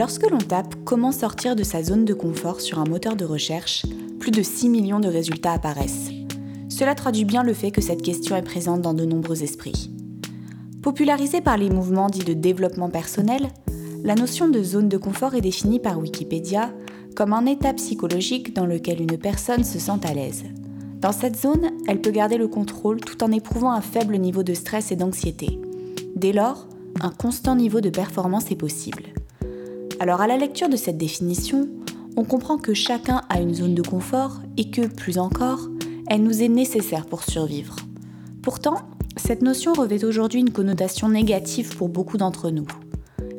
Lorsque 0.00 0.30
l'on 0.30 0.38
tape 0.38 0.76
comment 0.86 1.12
sortir 1.12 1.54
de 1.54 1.62
sa 1.62 1.82
zone 1.82 2.06
de 2.06 2.14
confort 2.14 2.62
sur 2.62 2.78
un 2.78 2.86
moteur 2.86 3.16
de 3.16 3.26
recherche, 3.26 3.84
plus 4.18 4.30
de 4.30 4.42
6 4.42 4.70
millions 4.70 4.98
de 4.98 5.08
résultats 5.08 5.52
apparaissent. 5.52 6.08
Cela 6.70 6.94
traduit 6.94 7.26
bien 7.26 7.42
le 7.42 7.52
fait 7.52 7.70
que 7.70 7.82
cette 7.82 8.00
question 8.00 8.34
est 8.34 8.40
présente 8.40 8.80
dans 8.80 8.94
de 8.94 9.04
nombreux 9.04 9.42
esprits. 9.42 9.90
Popularisée 10.80 11.42
par 11.42 11.58
les 11.58 11.68
mouvements 11.68 12.08
dits 12.08 12.24
de 12.24 12.32
développement 12.32 12.88
personnel, 12.88 13.48
la 14.02 14.14
notion 14.14 14.48
de 14.48 14.62
zone 14.62 14.88
de 14.88 14.96
confort 14.96 15.34
est 15.34 15.42
définie 15.42 15.80
par 15.80 15.98
Wikipédia 15.98 16.70
comme 17.14 17.34
un 17.34 17.44
état 17.44 17.74
psychologique 17.74 18.54
dans 18.54 18.64
lequel 18.64 19.02
une 19.02 19.18
personne 19.18 19.64
se 19.64 19.78
sent 19.78 20.00
à 20.04 20.14
l'aise. 20.14 20.44
Dans 21.02 21.12
cette 21.12 21.36
zone, 21.36 21.72
elle 21.86 22.00
peut 22.00 22.10
garder 22.10 22.38
le 22.38 22.48
contrôle 22.48 23.02
tout 23.02 23.22
en 23.22 23.32
éprouvant 23.32 23.72
un 23.72 23.82
faible 23.82 24.16
niveau 24.16 24.44
de 24.44 24.54
stress 24.54 24.92
et 24.92 24.96
d'anxiété. 24.96 25.60
Dès 26.16 26.32
lors, 26.32 26.68
un 27.02 27.10
constant 27.10 27.54
niveau 27.54 27.82
de 27.82 27.90
performance 27.90 28.50
est 28.50 28.56
possible. 28.56 29.02
Alors 30.00 30.22
à 30.22 30.26
la 30.26 30.38
lecture 30.38 30.70
de 30.70 30.76
cette 30.76 30.96
définition, 30.96 31.68
on 32.16 32.24
comprend 32.24 32.56
que 32.56 32.72
chacun 32.72 33.20
a 33.28 33.38
une 33.38 33.52
zone 33.52 33.74
de 33.74 33.82
confort 33.82 34.40
et 34.56 34.70
que, 34.70 34.86
plus 34.86 35.18
encore, 35.18 35.68
elle 36.08 36.22
nous 36.22 36.42
est 36.42 36.48
nécessaire 36.48 37.04
pour 37.04 37.22
survivre. 37.22 37.76
Pourtant, 38.40 38.76
cette 39.18 39.42
notion 39.42 39.74
revêt 39.74 40.02
aujourd'hui 40.06 40.40
une 40.40 40.52
connotation 40.52 41.10
négative 41.10 41.76
pour 41.76 41.90
beaucoup 41.90 42.16
d'entre 42.16 42.50
nous. 42.50 42.66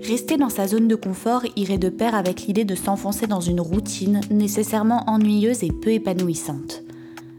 Rester 0.03 0.37
dans 0.37 0.49
sa 0.49 0.67
zone 0.67 0.87
de 0.87 0.93
confort 0.93 1.41
irait 1.55 1.79
de 1.79 1.89
pair 1.89 2.13
avec 2.13 2.43
l'idée 2.43 2.63
de 2.63 2.75
s'enfoncer 2.75 3.25
dans 3.25 3.41
une 3.41 3.59
routine 3.59 4.21
nécessairement 4.29 5.09
ennuyeuse 5.09 5.63
et 5.63 5.71
peu 5.71 5.89
épanouissante. 5.89 6.83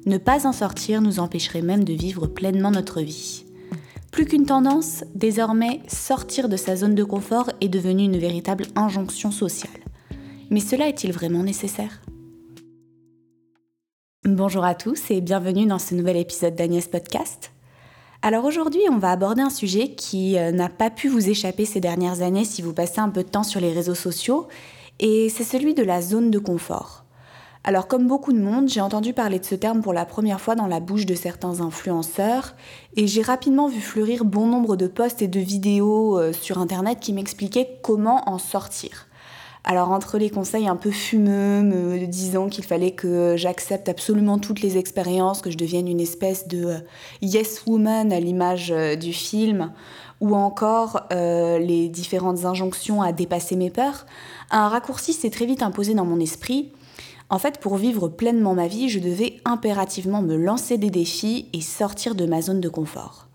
Ne 0.05 0.19
pas 0.19 0.49
en 0.49 0.53
sortir 0.53 1.01
nous 1.01 1.21
empêcherait 1.21 1.63
même 1.63 1.85
de 1.85 1.93
vivre 1.93 2.27
pleinement 2.27 2.73
notre 2.73 3.01
vie. 3.01 3.45
Plus 4.13 4.27
qu'une 4.27 4.45
tendance, 4.45 5.05
désormais, 5.15 5.81
sortir 5.89 6.51
de 6.51 6.59
sa 6.59 6.77
zone 6.77 6.95
de 6.95 7.03
confort 7.03 7.51
est 7.63 7.71
devenu 7.71 8.05
une 8.05 8.19
véritable 8.19 8.67
injonction 8.77 9.31
sociale. 9.31 9.73
Mais 10.51 10.61
cela 10.61 10.87
est-il 10.87 11.13
vraiment 11.13 11.43
nécessaire? 11.43 12.03
Bonjour 14.27 14.67
à 14.67 14.75
tous 14.75 15.11
et 15.11 15.23
bienvenue 15.23 15.65
dans 15.65 15.79
ce 15.79 15.95
nouvel 15.95 16.19
épisode 16.19 16.55
d'Agnès 16.55 16.87
Podcast. 16.89 17.53
Alors 18.21 18.45
aujourd'hui, 18.45 18.83
on 18.91 18.99
va 18.99 19.13
aborder 19.13 19.41
un 19.41 19.51
sujet 19.51 19.95
qui 19.95 20.39
euh, 20.39 20.53
n'a 20.53 20.69
pas 20.69 20.91
pu 20.91 21.09
vous 21.09 21.31
échapper 21.31 21.65
ces 21.65 21.81
dernières 21.81 22.21
années 22.21 22.45
si 22.45 22.61
vous 22.61 22.75
passez 22.75 23.01
un 23.01 23.09
peu 23.09 23.25
de 23.25 23.31
temps 23.31 23.43
sur 23.43 23.61
les 23.61 23.73
réseaux 23.73 23.95
sociaux, 23.95 24.47
et 25.01 25.31
c'est 25.31 25.43
celui 25.43 25.73
de 25.73 25.83
la 25.83 26.03
zone 26.03 26.31
de 26.31 26.39
confort. 26.39 27.02
Alors 27.65 27.87
comme 27.87 28.09
beaucoup 28.09 28.33
de 28.33 28.41
monde, 28.41 28.69
j'ai 28.69 28.81
entendu 28.81 29.13
parler 29.13 29.39
de 29.39 29.45
ce 29.45 29.55
terme 29.55 29.83
pour 29.83 29.93
la 29.93 30.05
première 30.05 30.41
fois 30.41 30.57
dans 30.57 30.67
la 30.67 30.81
bouche 30.81 31.07
de 31.07 31.15
certains 31.15 31.61
influenceurs 31.61 32.57
et 32.97 33.07
j'ai 33.07 33.23
rapidement 33.23 33.69
vu 33.69 33.81
fleurir 33.81 34.25
bon 34.25 34.47
nombre 34.47 34.75
de 34.75 34.89
posts 34.89 35.23
et 35.23 35.29
de 35.29 35.39
vidéos 35.39 36.19
euh, 36.19 36.33
sur 36.33 36.59
Internet 36.59 36.99
qui 36.99 37.13
m'expliquaient 37.13 37.79
comment 37.81 38.29
en 38.29 38.39
sortir. 38.39 39.07
Alors 39.63 39.93
entre 39.93 40.19
les 40.19 40.29
conseils 40.29 40.67
un 40.67 40.75
peu 40.75 40.91
fumeux, 40.91 41.63
me 41.63 42.05
disant 42.07 42.49
qu'il 42.49 42.65
fallait 42.65 42.91
que 42.91 43.37
j'accepte 43.37 43.89
absolument 43.89 44.41
toutes 44.41 44.61
les 44.61 44.77
expériences, 44.77 45.41
que 45.41 45.53
je 45.53 45.57
devienne 45.57 45.87
une 45.87 46.01
espèce 46.01 46.49
de 46.49 46.65
euh, 46.65 46.79
yes 47.21 47.63
woman 47.65 48.13
à 48.13 48.19
l'image 48.19 48.73
euh, 48.73 48.97
du 48.97 49.13
film, 49.13 49.71
ou 50.21 50.35
encore 50.37 51.09
les 51.11 51.89
différentes 51.89 52.45
injonctions 52.45 53.03
à 53.03 53.11
dépasser 53.11 53.57
mes 53.57 53.71
peurs, 53.71 54.07
un 54.53 54.69
raccourci 54.69 55.13
s'est 55.13 55.31
très 55.31 55.47
vite 55.47 55.65
imposé 55.65 55.95
dans 55.95 56.05
mon 56.05 56.21
esprit 56.21 56.71
en 57.33 57.39
fait, 57.39 57.61
pour 57.61 57.77
vivre 57.77 58.09
pleinement 58.09 58.53
ma 58.53 58.69
vie, 58.69 58.91
je 58.91 58.99
devais 58.99 59.41
impérativement 59.47 60.21
me 60.21 60.37
lancer 60.37 60.77
des 60.77 60.91
défis 60.91 61.49
et 61.55 61.63
sortir 61.63 62.15
de 62.15 62.27
ma 62.27 62.43
zone 62.43 62.61
de 62.61 62.69
confort. 62.69 63.29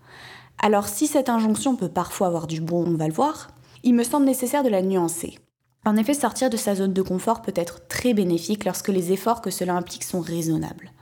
Alors 0.62 0.86
si 0.86 1.08
cette 1.08 1.28
injonction 1.28 1.74
peut 1.74 1.88
parfois 1.88 2.28
avoir 2.28 2.46
du 2.46 2.60
bon, 2.60 2.84
on 2.86 2.96
va 2.96 3.08
le 3.08 3.12
voir, 3.12 3.48
il 3.82 3.94
me 3.94 4.04
semble 4.04 4.24
nécessaire 4.24 4.62
de 4.62 4.68
la 4.68 4.82
nuancer. 4.82 5.40
En 5.84 5.96
effet, 5.96 6.14
sortir 6.14 6.48
de 6.48 6.56
sa 6.56 6.76
zone 6.76 6.92
de 6.92 7.02
confort 7.02 7.42
peut 7.42 7.52
être 7.56 7.88
très 7.88 8.14
bénéfique 8.14 8.64
lorsque 8.64 8.86
les 8.86 9.10
efforts 9.10 9.42
que 9.42 9.50
cela 9.50 9.74
implique 9.74 10.04
sont 10.04 10.20
raisonnables. 10.20 10.92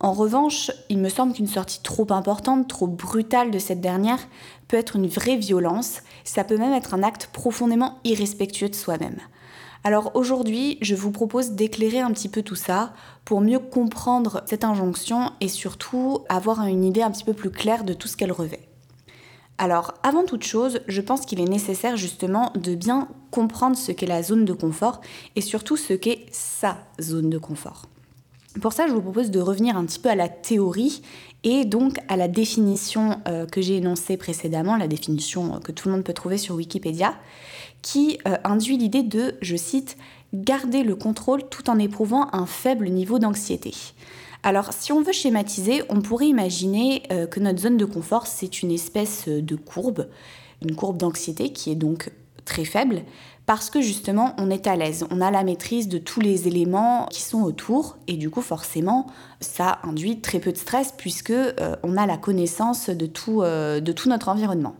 En 0.00 0.12
revanche, 0.12 0.72
il 0.88 0.98
me 0.98 1.08
semble 1.08 1.34
qu'une 1.34 1.46
sortie 1.46 1.82
trop 1.84 2.06
importante, 2.10 2.66
trop 2.66 2.88
brutale 2.88 3.52
de 3.52 3.60
cette 3.60 3.80
dernière 3.80 4.26
peut 4.66 4.76
être 4.76 4.96
une 4.96 5.06
vraie 5.06 5.36
violence, 5.36 6.00
ça 6.24 6.42
peut 6.42 6.58
même 6.58 6.72
être 6.72 6.94
un 6.94 7.04
acte 7.04 7.28
profondément 7.32 8.00
irrespectueux 8.02 8.70
de 8.70 8.74
soi-même. 8.74 9.20
Alors 9.82 10.10
aujourd'hui, 10.14 10.76
je 10.82 10.94
vous 10.94 11.10
propose 11.10 11.52
d'éclairer 11.52 12.00
un 12.00 12.12
petit 12.12 12.28
peu 12.28 12.42
tout 12.42 12.54
ça 12.54 12.92
pour 13.24 13.40
mieux 13.40 13.58
comprendre 13.58 14.42
cette 14.44 14.64
injonction 14.64 15.32
et 15.40 15.48
surtout 15.48 16.20
avoir 16.28 16.66
une 16.66 16.84
idée 16.84 17.02
un 17.02 17.10
petit 17.10 17.24
peu 17.24 17.32
plus 17.32 17.50
claire 17.50 17.84
de 17.84 17.94
tout 17.94 18.06
ce 18.06 18.16
qu'elle 18.16 18.32
revêt. 18.32 18.68
Alors, 19.56 19.94
avant 20.02 20.24
toute 20.24 20.44
chose, 20.44 20.80
je 20.86 21.00
pense 21.00 21.26
qu'il 21.26 21.40
est 21.40 21.44
nécessaire 21.44 21.96
justement 21.96 22.52
de 22.56 22.74
bien 22.74 23.08
comprendre 23.30 23.76
ce 23.76 23.92
qu'est 23.92 24.06
la 24.06 24.22
zone 24.22 24.44
de 24.44 24.52
confort 24.52 25.00
et 25.36 25.40
surtout 25.40 25.76
ce 25.76 25.94
qu'est 25.94 26.26
sa 26.30 26.78
zone 27.00 27.30
de 27.30 27.38
confort. 27.38 27.86
Pour 28.58 28.72
ça, 28.72 28.88
je 28.88 28.92
vous 28.92 29.00
propose 29.00 29.30
de 29.30 29.38
revenir 29.38 29.76
un 29.76 29.84
petit 29.84 30.00
peu 30.00 30.08
à 30.08 30.16
la 30.16 30.28
théorie 30.28 31.02
et 31.44 31.64
donc 31.64 31.98
à 32.08 32.16
la 32.16 32.26
définition 32.26 33.20
euh, 33.28 33.46
que 33.46 33.62
j'ai 33.62 33.76
énoncée 33.76 34.16
précédemment, 34.16 34.76
la 34.76 34.88
définition 34.88 35.60
que 35.60 35.70
tout 35.70 35.88
le 35.88 35.94
monde 35.94 36.04
peut 36.04 36.12
trouver 36.12 36.36
sur 36.36 36.56
Wikipédia, 36.56 37.14
qui 37.80 38.18
euh, 38.26 38.36
induit 38.42 38.76
l'idée 38.76 39.04
de, 39.04 39.36
je 39.40 39.54
cite, 39.54 39.96
garder 40.34 40.82
le 40.82 40.96
contrôle 40.96 41.48
tout 41.48 41.70
en 41.70 41.78
éprouvant 41.78 42.28
un 42.32 42.44
faible 42.44 42.88
niveau 42.88 43.20
d'anxiété. 43.20 43.72
Alors, 44.42 44.72
si 44.72 44.90
on 44.90 45.00
veut 45.00 45.12
schématiser, 45.12 45.82
on 45.88 46.00
pourrait 46.00 46.28
imaginer 46.28 47.04
euh, 47.12 47.26
que 47.26 47.38
notre 47.38 47.60
zone 47.60 47.76
de 47.76 47.84
confort, 47.84 48.26
c'est 48.26 48.62
une 48.62 48.72
espèce 48.72 49.28
de 49.28 49.54
courbe, 49.54 50.08
une 50.60 50.74
courbe 50.74 50.96
d'anxiété 50.96 51.52
qui 51.52 51.70
est 51.70 51.76
donc 51.76 52.10
très 52.44 52.64
faible, 52.64 53.02
parce 53.50 53.68
que 53.68 53.80
justement 53.80 54.36
on 54.38 54.48
est 54.48 54.68
à 54.68 54.76
l'aise, 54.76 55.04
on 55.10 55.20
a 55.20 55.32
la 55.32 55.42
maîtrise 55.42 55.88
de 55.88 55.98
tous 55.98 56.20
les 56.20 56.46
éléments 56.46 57.08
qui 57.10 57.20
sont 57.20 57.42
autour 57.42 57.96
et 58.06 58.12
du 58.12 58.30
coup 58.30 58.42
forcément 58.42 59.08
ça 59.40 59.80
induit 59.82 60.20
très 60.20 60.38
peu 60.38 60.52
de 60.52 60.56
stress 60.56 60.94
puisque 60.96 61.30
euh, 61.30 61.74
on 61.82 61.96
a 61.96 62.06
la 62.06 62.16
connaissance 62.16 62.90
de 62.90 63.06
tout, 63.06 63.42
euh, 63.42 63.80
de 63.80 63.90
tout 63.90 64.08
notre 64.08 64.28
environnement. 64.28 64.76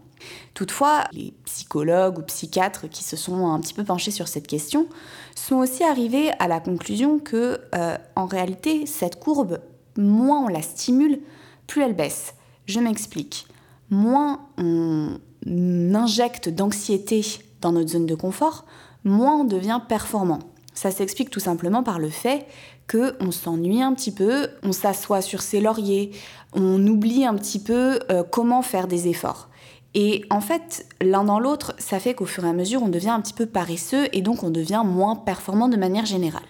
Toutefois, 0.55 1.03
les 1.11 1.35
psychologues 1.47 2.21
ou 2.21 2.23
psychiatres 2.23 2.89
qui 2.89 3.03
se 3.03 3.17
sont 3.17 3.49
un 3.49 3.59
petit 3.59 3.75
peu 3.75 3.83
penchés 3.83 4.13
sur 4.13 4.29
cette 4.29 4.47
question 4.47 4.87
sont 5.35 5.57
aussi 5.57 5.83
arrivés 5.83 6.31
à 6.39 6.47
la 6.47 6.61
conclusion 6.61 7.19
que 7.19 7.59
euh, 7.75 7.99
en 8.15 8.27
réalité 8.27 8.87
cette 8.87 9.19
courbe, 9.19 9.59
moins 9.97 10.45
on 10.45 10.49
la 10.49 10.63
stimule, 10.63 11.19
plus 11.67 11.83
elle 11.83 11.97
baisse. 11.97 12.35
Je 12.67 12.79
m'explique. 12.79 13.49
Moins 13.91 14.47
on 14.59 15.19
injecte 15.45 16.49
d'anxiété 16.49 17.25
dans 17.61 17.73
notre 17.73 17.91
zone 17.91 18.07
de 18.07 18.15
confort, 18.15 18.65
moins 19.05 19.41
on 19.41 19.45
devient 19.45 19.81
performant. 19.89 20.41
Ça 20.75 20.91
s'explique 20.91 21.31
tout 21.31 21.41
simplement 21.41 21.83
par 21.83 21.99
le 21.99 22.09
fait 22.09 22.47
qu'on 22.91 23.31
s'ennuie 23.31 23.83
un 23.83 23.95
petit 23.95 24.13
peu, 24.13 24.49
on 24.63 24.73
s'assoit 24.73 25.21
sur 25.21 25.43
ses 25.43 25.61
lauriers, 25.61 26.11
on 26.55 26.85
oublie 26.87 27.25
un 27.25 27.35
petit 27.35 27.61
peu 27.61 28.01
euh, 28.11 28.23
comment 28.23 28.63
faire 28.63 28.89
des 28.89 29.09
efforts. 29.09 29.49
Et 29.95 30.25
en 30.31 30.41
fait, 30.41 30.87
l'un 31.01 31.25
dans 31.25 31.41
l'autre, 31.41 31.75
ça 31.79 31.99
fait 31.99 32.15
qu'au 32.15 32.27
fur 32.27 32.45
et 32.45 32.49
à 32.49 32.53
mesure, 32.53 32.83
on 32.83 32.89
devient 32.89 33.11
un 33.11 33.21
petit 33.21 33.33
peu 33.33 33.47
paresseux 33.47 34.09
et 34.13 34.23
donc 34.23 34.43
on 34.45 34.51
devient 34.51 34.83
moins 34.85 35.17
performant 35.17 35.69
de 35.69 35.77
manière 35.77 36.07
générale. 36.07 36.43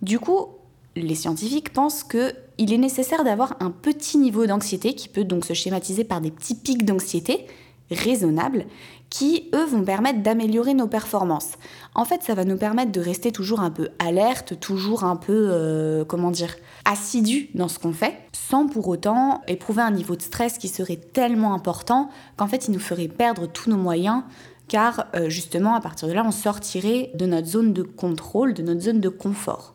Du 0.00 0.20
coup, 0.20 0.46
les 0.94 1.16
scientifiques 1.16 1.72
pensent 1.72 2.04
qu'il 2.04 2.72
est 2.72 2.78
nécessaire 2.78 3.24
d'avoir 3.24 3.56
un 3.60 3.70
petit 3.70 4.18
niveau 4.18 4.46
d'anxiété 4.46 4.94
qui 4.94 5.08
peut 5.08 5.24
donc 5.24 5.44
se 5.44 5.54
schématiser 5.54 6.04
par 6.04 6.20
des 6.20 6.30
petits 6.30 6.54
pics 6.54 6.84
d'anxiété 6.84 7.46
raisonnables 7.90 8.66
qui, 9.10 9.48
eux, 9.54 9.64
vont 9.64 9.84
permettre 9.84 10.22
d'améliorer 10.22 10.74
nos 10.74 10.86
performances. 10.86 11.52
En 11.94 12.04
fait, 12.04 12.22
ça 12.22 12.34
va 12.34 12.44
nous 12.44 12.56
permettre 12.56 12.92
de 12.92 13.00
rester 13.00 13.32
toujours 13.32 13.60
un 13.60 13.70
peu 13.70 13.88
alerte, 13.98 14.60
toujours 14.60 15.04
un 15.04 15.16
peu, 15.16 15.48
euh, 15.50 16.04
comment 16.04 16.30
dire, 16.30 16.54
assidu 16.84 17.50
dans 17.54 17.68
ce 17.68 17.78
qu'on 17.78 17.92
fait, 17.92 18.16
sans 18.32 18.66
pour 18.66 18.88
autant 18.88 19.42
éprouver 19.48 19.82
un 19.82 19.90
niveau 19.90 20.14
de 20.16 20.22
stress 20.22 20.58
qui 20.58 20.68
serait 20.68 20.96
tellement 20.96 21.54
important 21.54 22.10
qu'en 22.36 22.46
fait, 22.46 22.68
il 22.68 22.72
nous 22.72 22.80
ferait 22.80 23.08
perdre 23.08 23.46
tous 23.46 23.70
nos 23.70 23.76
moyens, 23.76 24.22
car 24.68 25.06
euh, 25.14 25.30
justement, 25.30 25.74
à 25.74 25.80
partir 25.80 26.08
de 26.08 26.12
là, 26.12 26.22
on 26.26 26.30
sortirait 26.30 27.10
de 27.14 27.26
notre 27.26 27.46
zone 27.46 27.72
de 27.72 27.82
contrôle, 27.82 28.52
de 28.52 28.62
notre 28.62 28.80
zone 28.80 29.00
de 29.00 29.08
confort. 29.08 29.74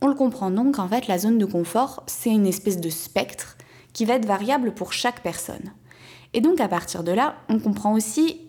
On 0.00 0.08
le 0.08 0.14
comprend 0.14 0.50
donc, 0.50 0.78
en 0.78 0.88
fait, 0.88 1.06
la 1.06 1.18
zone 1.18 1.38
de 1.38 1.46
confort, 1.46 2.02
c'est 2.06 2.30
une 2.30 2.46
espèce 2.46 2.80
de 2.80 2.90
spectre 2.90 3.56
qui 3.92 4.04
va 4.04 4.14
être 4.14 4.26
variable 4.26 4.74
pour 4.74 4.92
chaque 4.92 5.22
personne. 5.22 5.72
Et 6.34 6.40
donc 6.40 6.60
à 6.60 6.68
partir 6.68 7.04
de 7.04 7.12
là, 7.12 7.36
on 7.48 7.60
comprend 7.60 7.94
aussi 7.94 8.40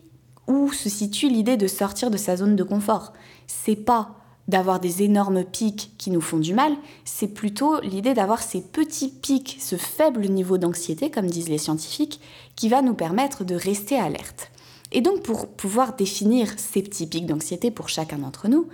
où 0.47 0.71
se 0.71 0.89
situe 0.89 1.29
l'idée 1.29 1.57
de 1.57 1.67
sortir 1.67 2.11
de 2.11 2.17
sa 2.17 2.37
zone 2.37 2.55
de 2.55 2.63
confort. 2.63 3.13
C'est 3.47 3.75
pas 3.75 4.15
d'avoir 4.47 4.79
des 4.79 5.01
énormes 5.01 5.43
pics 5.43 5.91
qui 5.97 6.11
nous 6.11 6.21
font 6.21 6.37
du 6.37 6.53
mal, 6.53 6.73
c'est 7.03 7.29
plutôt 7.29 7.79
l'idée 7.81 8.13
d'avoir 8.13 8.43
ces 8.43 8.61
petits 8.61 9.09
pics, 9.09 9.57
ce 9.59 9.75
faible 9.75 10.27
niveau 10.27 10.57
d'anxiété, 10.57 11.09
comme 11.09 11.27
disent 11.27 11.49
les 11.49 11.57
scientifiques, 11.57 12.19
qui 12.55 12.69
va 12.69 12.81
nous 12.81 12.93
permettre 12.93 13.43
de 13.43 13.55
rester 13.55 13.97
alerte. 13.97 14.51
Et 14.91 15.01
donc 15.01 15.23
pour 15.23 15.47
pouvoir 15.47 15.95
définir 15.95 16.53
ces 16.57 16.83
petits 16.83 17.07
pics 17.07 17.25
d'anxiété 17.25 17.71
pour 17.71 17.89
chacun 17.89 18.19
d'entre 18.19 18.47
nous, 18.47 18.67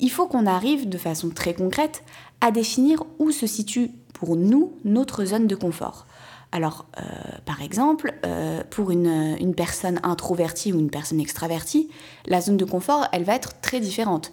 il 0.00 0.10
faut 0.10 0.26
qu'on 0.26 0.46
arrive 0.46 0.88
de 0.88 0.98
façon 0.98 1.30
très 1.30 1.54
concrète 1.54 2.02
à 2.40 2.50
définir 2.50 3.04
où 3.20 3.30
se 3.30 3.46
situe 3.46 3.92
pour 4.12 4.36
nous 4.36 4.72
notre 4.84 5.24
zone 5.24 5.46
de 5.46 5.54
confort. 5.54 6.06
Alors, 6.52 6.84
euh, 7.00 7.02
par 7.46 7.62
exemple, 7.62 8.12
euh, 8.26 8.62
pour 8.68 8.90
une, 8.90 9.36
une, 9.40 9.54
personne 9.54 9.98
introvertie 10.02 10.72
ou 10.72 10.78
une 10.78 10.90
personne 10.90 11.18
extravertie, 11.18 11.88
la 12.26 12.42
zone 12.42 12.58
de 12.58 12.66
confort, 12.66 13.08
elle 13.12 13.24
va 13.24 13.34
être 13.34 13.60
très 13.62 13.80
différente. 13.80 14.32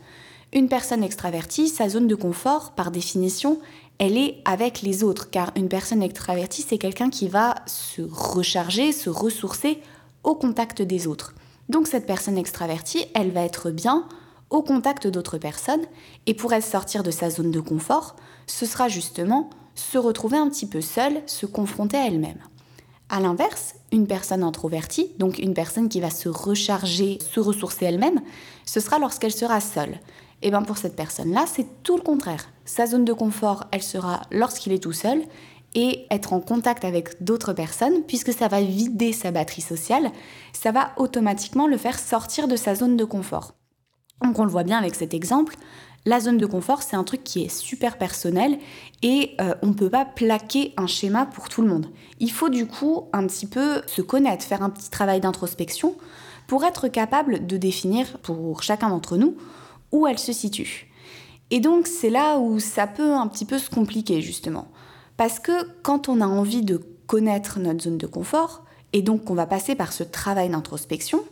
Une 0.51 0.67
personne 0.67 1.03
extravertie, 1.03 1.69
sa 1.69 1.87
zone 1.87 2.07
de 2.07 2.15
confort, 2.15 2.71
par 2.71 2.91
définition, 2.91 3.59
elle 3.99 4.17
est 4.17 4.37
avec 4.45 4.81
les 4.81 5.03
autres, 5.03 5.29
car 5.29 5.51
une 5.55 5.69
personne 5.69 6.03
extravertie, 6.03 6.65
c'est 6.67 6.77
quelqu'un 6.77 7.09
qui 7.09 7.27
va 7.27 7.55
se 7.67 8.01
recharger, 8.01 8.91
se 8.91 9.09
ressourcer 9.09 9.79
au 10.23 10.35
contact 10.35 10.81
des 10.81 11.07
autres. 11.07 11.35
Donc 11.69 11.87
cette 11.87 12.05
personne 12.05 12.37
extravertie, 12.37 13.05
elle 13.13 13.31
va 13.31 13.41
être 13.41 13.71
bien 13.71 14.07
au 14.49 14.63
contact 14.63 15.07
d'autres 15.07 15.37
personnes, 15.37 15.85
et 16.25 16.33
pour 16.33 16.51
elle 16.53 16.63
sortir 16.63 17.03
de 17.03 17.11
sa 17.11 17.29
zone 17.29 17.51
de 17.51 17.59
confort, 17.59 18.15
ce 18.47 18.65
sera 18.65 18.87
justement 18.87 19.49
se 19.79 19.97
retrouver 19.97 20.37
un 20.37 20.49
petit 20.49 20.67
peu 20.67 20.81
seule, 20.81 21.21
se 21.25 21.45
confronter 21.45 21.97
à 21.97 22.07
elle-même. 22.07 22.39
A 23.09 23.19
l'inverse, 23.19 23.75
une 23.91 24.05
personne 24.05 24.43
introvertie, 24.43 25.11
donc 25.17 25.39
une 25.39 25.55
personne 25.55 25.89
qui 25.89 25.99
va 25.99 26.11
se 26.11 26.29
recharger, 26.29 27.17
se 27.31 27.39
ressourcer 27.39 27.85
elle-même, 27.85 28.21
ce 28.65 28.79
sera 28.79 28.99
lorsqu'elle 28.99 29.31
sera 29.31 29.59
seule. 29.61 29.99
Et 30.41 30.51
bien 30.51 30.61
pour 30.61 30.77
cette 30.77 30.95
personne-là, 30.95 31.45
c'est 31.47 31.65
tout 31.83 31.97
le 31.97 32.03
contraire. 32.03 32.49
Sa 32.65 32.85
zone 32.85 33.05
de 33.05 33.13
confort, 33.13 33.65
elle 33.71 33.81
sera 33.81 34.21
lorsqu'il 34.31 34.73
est 34.73 34.83
tout 34.83 34.93
seul 34.93 35.23
et 35.75 36.05
être 36.11 36.33
en 36.33 36.39
contact 36.39 36.85
avec 36.85 37.23
d'autres 37.23 37.53
personnes, 37.53 38.03
puisque 38.07 38.33
ça 38.33 38.47
va 38.47 38.61
vider 38.61 39.13
sa 39.13 39.31
batterie 39.31 39.61
sociale, 39.61 40.11
ça 40.53 40.71
va 40.71 40.91
automatiquement 40.97 41.67
le 41.67 41.77
faire 41.77 41.99
sortir 41.99 42.47
de 42.47 42.55
sa 42.55 42.75
zone 42.75 42.97
de 42.97 43.05
confort. 43.05 43.53
Donc 44.23 44.37
on 44.37 44.43
le 44.43 44.51
voit 44.51 44.63
bien 44.63 44.77
avec 44.77 44.95
cet 44.95 45.13
exemple, 45.13 45.55
la 46.05 46.19
zone 46.19 46.37
de 46.37 46.45
confort, 46.45 46.81
c'est 46.81 46.95
un 46.95 47.03
truc 47.03 47.23
qui 47.23 47.43
est 47.43 47.49
super 47.49 47.97
personnel 47.97 48.57
et 49.01 49.35
euh, 49.41 49.53
on 49.61 49.67
ne 49.67 49.73
peut 49.73 49.89
pas 49.89 50.05
plaquer 50.05 50.73
un 50.77 50.87
schéma 50.87 51.25
pour 51.25 51.49
tout 51.49 51.61
le 51.61 51.67
monde. 51.67 51.87
Il 52.19 52.31
faut 52.31 52.49
du 52.49 52.65
coup 52.65 53.07
un 53.13 53.27
petit 53.27 53.47
peu 53.47 53.81
se 53.85 54.01
connaître, 54.01 54.45
faire 54.45 54.63
un 54.63 54.69
petit 54.69 54.89
travail 54.89 55.19
d'introspection 55.19 55.95
pour 56.47 56.63
être 56.63 56.87
capable 56.87 57.45
de 57.45 57.57
définir 57.57 58.17
pour 58.19 58.63
chacun 58.63 58.89
d'entre 58.89 59.17
nous 59.17 59.35
où 59.91 60.07
elle 60.07 60.19
se 60.19 60.33
situe. 60.33 60.89
Et 61.51 61.59
donc 61.59 61.87
c'est 61.87 62.09
là 62.09 62.37
où 62.37 62.59
ça 62.59 62.87
peut 62.87 63.13
un 63.13 63.27
petit 63.27 63.45
peu 63.45 63.59
se 63.59 63.69
compliquer 63.69 64.21
justement. 64.21 64.69
Parce 65.17 65.39
que 65.39 65.67
quand 65.83 66.07
on 66.07 66.21
a 66.21 66.27
envie 66.27 66.61
de 66.61 66.81
connaître 67.07 67.59
notre 67.59 67.83
zone 67.83 67.97
de 67.97 68.07
confort, 68.07 68.63
et 68.93 69.01
donc 69.01 69.25
qu'on 69.25 69.35
va 69.35 69.45
passer 69.45 69.75
par 69.75 69.93
ce 69.93 70.03
travail 70.03 70.49
d'introspection, 70.49 71.23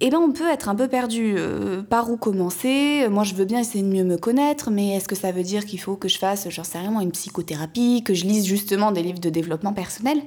eh 0.00 0.10
ben 0.10 0.18
on 0.18 0.32
peut 0.32 0.48
être 0.48 0.68
un 0.68 0.74
peu 0.74 0.88
perdu. 0.88 1.34
Euh, 1.36 1.82
par 1.82 2.10
où 2.10 2.16
commencer? 2.16 3.06
Moi, 3.10 3.24
je 3.24 3.34
veux 3.34 3.44
bien 3.44 3.60
essayer 3.60 3.82
de 3.84 3.88
mieux 3.88 4.04
me 4.04 4.16
connaître, 4.16 4.70
mais 4.70 4.96
est-ce 4.96 5.08
que 5.08 5.14
ça 5.14 5.32
veut 5.32 5.42
dire 5.42 5.66
qu'il 5.66 5.80
faut 5.80 5.96
que 5.96 6.08
je 6.08 6.18
fasse, 6.18 6.48
j'en 6.48 6.64
sais 6.64 6.78
rien, 6.78 6.98
une 7.00 7.12
psychothérapie, 7.12 8.02
que 8.02 8.14
je 8.14 8.24
lise 8.24 8.46
justement 8.46 8.92
des 8.92 9.02
livres 9.02 9.20
de 9.20 9.30
développement 9.30 9.72
personnel? 9.72 10.22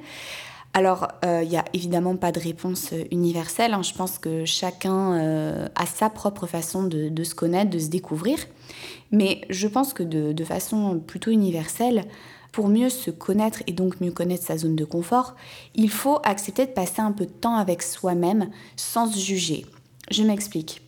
Alors, 0.74 1.08
il 1.22 1.28
euh, 1.28 1.44
n'y 1.44 1.56
a 1.56 1.64
évidemment 1.72 2.16
pas 2.16 2.32
de 2.32 2.40
réponse 2.40 2.92
euh, 2.92 3.04
universelle. 3.10 3.74
Hein. 3.74 3.82
Je 3.82 3.94
pense 3.94 4.18
que 4.18 4.44
chacun 4.44 5.68
a 5.74 5.86
sa 5.86 6.10
propre 6.10 6.46
façon 6.46 6.84
de, 6.84 7.24
se 7.24 7.34
connaître, 7.34 7.70
de 7.70 7.78
se 7.78 7.88
découvrir. 7.88 8.38
Mais 9.12 9.42
je 9.50 9.68
pense 9.68 9.92
que 9.92 10.02
de 10.02 10.44
façon 10.44 10.98
plutôt 10.98 11.30
universelle, 11.30 12.04
pour 12.54 12.68
mieux 12.68 12.88
se 12.88 13.10
connaître 13.10 13.64
et 13.66 13.72
donc 13.72 14.00
mieux 14.00 14.12
connaître 14.12 14.44
sa 14.44 14.56
zone 14.56 14.76
de 14.76 14.84
confort, 14.84 15.34
il 15.74 15.90
faut 15.90 16.20
accepter 16.22 16.66
de 16.66 16.70
passer 16.70 17.00
un 17.00 17.10
peu 17.10 17.26
de 17.26 17.32
temps 17.32 17.56
avec 17.56 17.82
soi-même 17.82 18.48
sans 18.76 19.10
se 19.10 19.18
juger. 19.18 19.66
Je 20.08 20.22
m'explique. 20.22 20.80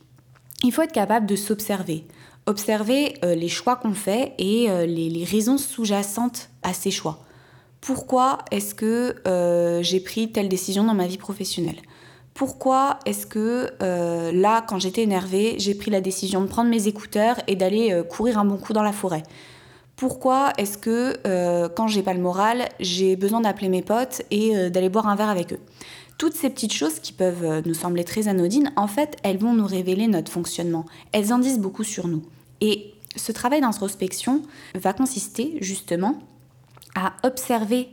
Il 0.62 0.72
faut 0.72 0.82
être 0.82 0.92
capable 0.92 1.26
de 1.26 1.34
s'observer, 1.34 2.06
observer 2.46 3.14
euh, 3.24 3.34
les 3.34 3.48
choix 3.48 3.74
qu'on 3.74 3.94
fait 3.94 4.34
et 4.38 4.70
euh, 4.70 4.86
les, 4.86 5.24
raisons 5.24 5.58
sous-jacentes 5.58 6.50
à 6.62 6.72
ces 6.72 6.92
choix. 6.92 7.18
Pourquoi 7.80 8.38
est-ce 8.52 8.76
que 8.76 9.16
euh, 9.26 9.82
j'ai 9.82 9.98
pris 9.98 10.30
telle 10.30 10.48
décision 10.48 10.84
dans 10.84 10.94
ma 10.94 11.08
vie 11.08 11.18
professionnelle? 11.18 11.82
Pourquoi 12.32 13.00
est-ce 13.06 13.26
que 13.26 13.72
là, 13.80 14.64
quand 14.68 14.78
j'étais 14.78 15.02
énervée, 15.02 15.56
j'ai 15.58 15.74
pris 15.74 15.90
la 15.90 16.02
décision 16.02 16.42
de 16.42 16.46
prendre 16.46 16.68
mes 16.68 16.86
écouteurs 16.86 17.40
et 17.46 17.56
d'aller 17.56 18.02
courir 18.10 18.38
un 18.38 18.44
bon 18.44 18.58
coup 18.58 18.74
dans 18.74 18.82
la 18.82 18.92
forêt? 18.92 19.22
Pourquoi 19.96 20.52
est-ce 20.58 20.76
que 20.76 21.16
euh, 21.26 21.68
quand 21.74 21.88
j'ai 21.88 22.02
pas 22.02 22.12
le 22.12 22.20
moral, 22.20 22.68
j'ai 22.80 23.16
besoin 23.16 23.40
d'appeler 23.40 23.70
mes 23.70 23.80
potes 23.82 24.22
et 24.30 24.54
euh, 24.54 24.68
d'aller 24.68 24.90
boire 24.90 25.08
un 25.08 25.16
verre 25.16 25.30
avec 25.30 25.54
eux? 25.54 25.60
Toutes 26.18 26.34
ces 26.34 26.50
petites 26.50 26.72
choses 26.72 26.98
qui 27.00 27.14
peuvent 27.14 27.44
euh, 27.44 27.62
nous 27.64 27.74
sembler 27.74 28.04
très 28.04 28.28
anodines, 28.28 28.72
en 28.76 28.88
fait, 28.88 29.16
elles 29.22 29.38
vont 29.38 29.54
nous 29.54 29.66
révéler 29.66 30.06
notre 30.06 30.30
fonctionnement. 30.30 30.84
Elles 31.12 31.32
en 31.32 31.38
disent 31.38 31.58
beaucoup 31.58 31.82
sur 31.82 32.08
nous. 32.08 32.22
Et 32.60 32.92
ce 33.16 33.32
travail 33.32 33.62
d'introspection 33.62 34.42
va 34.74 34.92
consister 34.92 35.56
justement 35.60 36.18
à 36.94 37.14
observer 37.24 37.88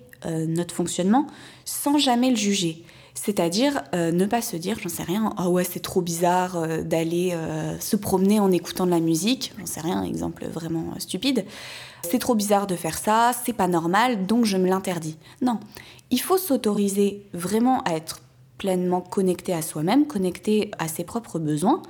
notre 0.48 0.74
fonctionnement 0.74 1.28
sans 1.66 1.98
jamais 1.98 2.30
le 2.30 2.38
juger. 2.38 2.86
C'est-à-dire 3.16 3.84
ne 3.94 4.26
pas 4.26 4.42
se 4.42 4.58
dire, 4.58 4.80
j'en 4.82 4.90
sais 4.90 5.04
rien, 5.04 5.34
ah 5.38 5.50
ouais, 5.50 5.64
c'est 5.64 5.80
trop 5.80 6.02
bizarre 6.02 6.68
d'aller 6.84 7.38
se 7.80 7.96
promener 7.96 8.40
en 8.40 8.52
écoutant 8.52 8.86
de 8.86 8.92
la 8.92 9.00
musique, 9.00 9.54
j'en 9.60 9.68
sais 9.68 9.82
rien, 9.82 10.04
exemple 10.04 10.46
vraiment 10.48 10.94
stupide 10.98 11.46
c'est 12.10 12.20
trop 12.20 12.36
bizarre 12.36 12.68
de 12.68 12.76
faire 12.76 12.98
ça, 12.98 13.32
c'est 13.46 13.54
pas 13.54 13.68
normal, 13.68 14.26
donc 14.26 14.46
je 14.46 14.58
me 14.58 14.68
l'interdis. 14.68 15.18
Non, 15.42 15.60
il 16.12 16.20
faut 16.20 16.38
s'autoriser 16.38 17.26
vraiment 17.34 17.82
à 17.84 17.94
être 17.94 18.20
pleinement 18.58 19.02
connecté 19.02 19.54
à 19.54 19.62
soi-même, 19.62 20.06
connecté 20.06 20.72
à 20.80 20.88
ses 20.88 21.04
propres 21.04 21.40
besoins, 21.40 21.82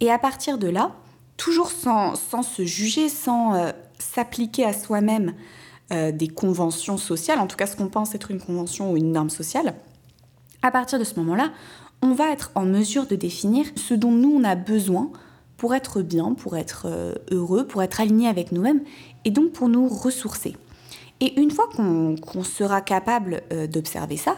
et 0.00 0.10
à 0.10 0.18
partir 0.18 0.58
de 0.58 0.68
là, 0.68 0.92
toujours 1.36 1.70
sans, 1.70 2.14
se 2.14 2.64
juger, 2.64 3.08
sans 3.08 3.54
euh, 3.54 3.70
s'appliquer 3.98 4.64
à 4.64 4.72
soi-même 4.72 5.34
euh, 5.92 6.12
des 6.12 6.28
conventions 6.28 6.98
sociales, 6.98 7.38
en 7.38 7.46
tout 7.46 7.56
cas 7.56 7.66
ce 7.66 7.76
qu'on 7.76 7.88
pense 7.88 8.14
être 8.14 8.30
une 8.30 8.40
convention 8.40 8.92
ou 8.92 8.96
une 8.96 9.12
norme 9.12 9.30
sociale, 9.30 9.74
à 10.62 10.70
partir 10.70 10.98
de 10.98 11.04
ce 11.04 11.18
moment-là, 11.20 11.52
on 12.02 12.14
va 12.14 12.30
être 12.30 12.50
en 12.54 12.64
mesure 12.64 13.06
de 13.06 13.16
définir 13.16 13.66
ce 13.76 13.94
dont 13.94 14.10
nous 14.10 14.32
on 14.32 14.44
a 14.44 14.54
besoin 14.54 15.10
pour 15.56 15.74
être 15.74 16.02
bien, 16.02 16.34
pour 16.34 16.56
être 16.56 16.86
euh, 16.86 17.14
heureux, 17.30 17.66
pour 17.66 17.82
être 17.82 18.00
aligné 18.00 18.28
avec 18.28 18.50
nous-mêmes 18.50 18.80
et 19.24 19.30
donc 19.30 19.52
pour 19.52 19.68
nous 19.68 19.86
ressourcer. 19.88 20.56
Et 21.20 21.40
une 21.40 21.52
fois 21.52 21.68
qu'on 21.76 22.42
sera 22.42 22.80
capable 22.80 23.42
euh, 23.52 23.68
d'observer 23.68 24.16
ça, 24.16 24.36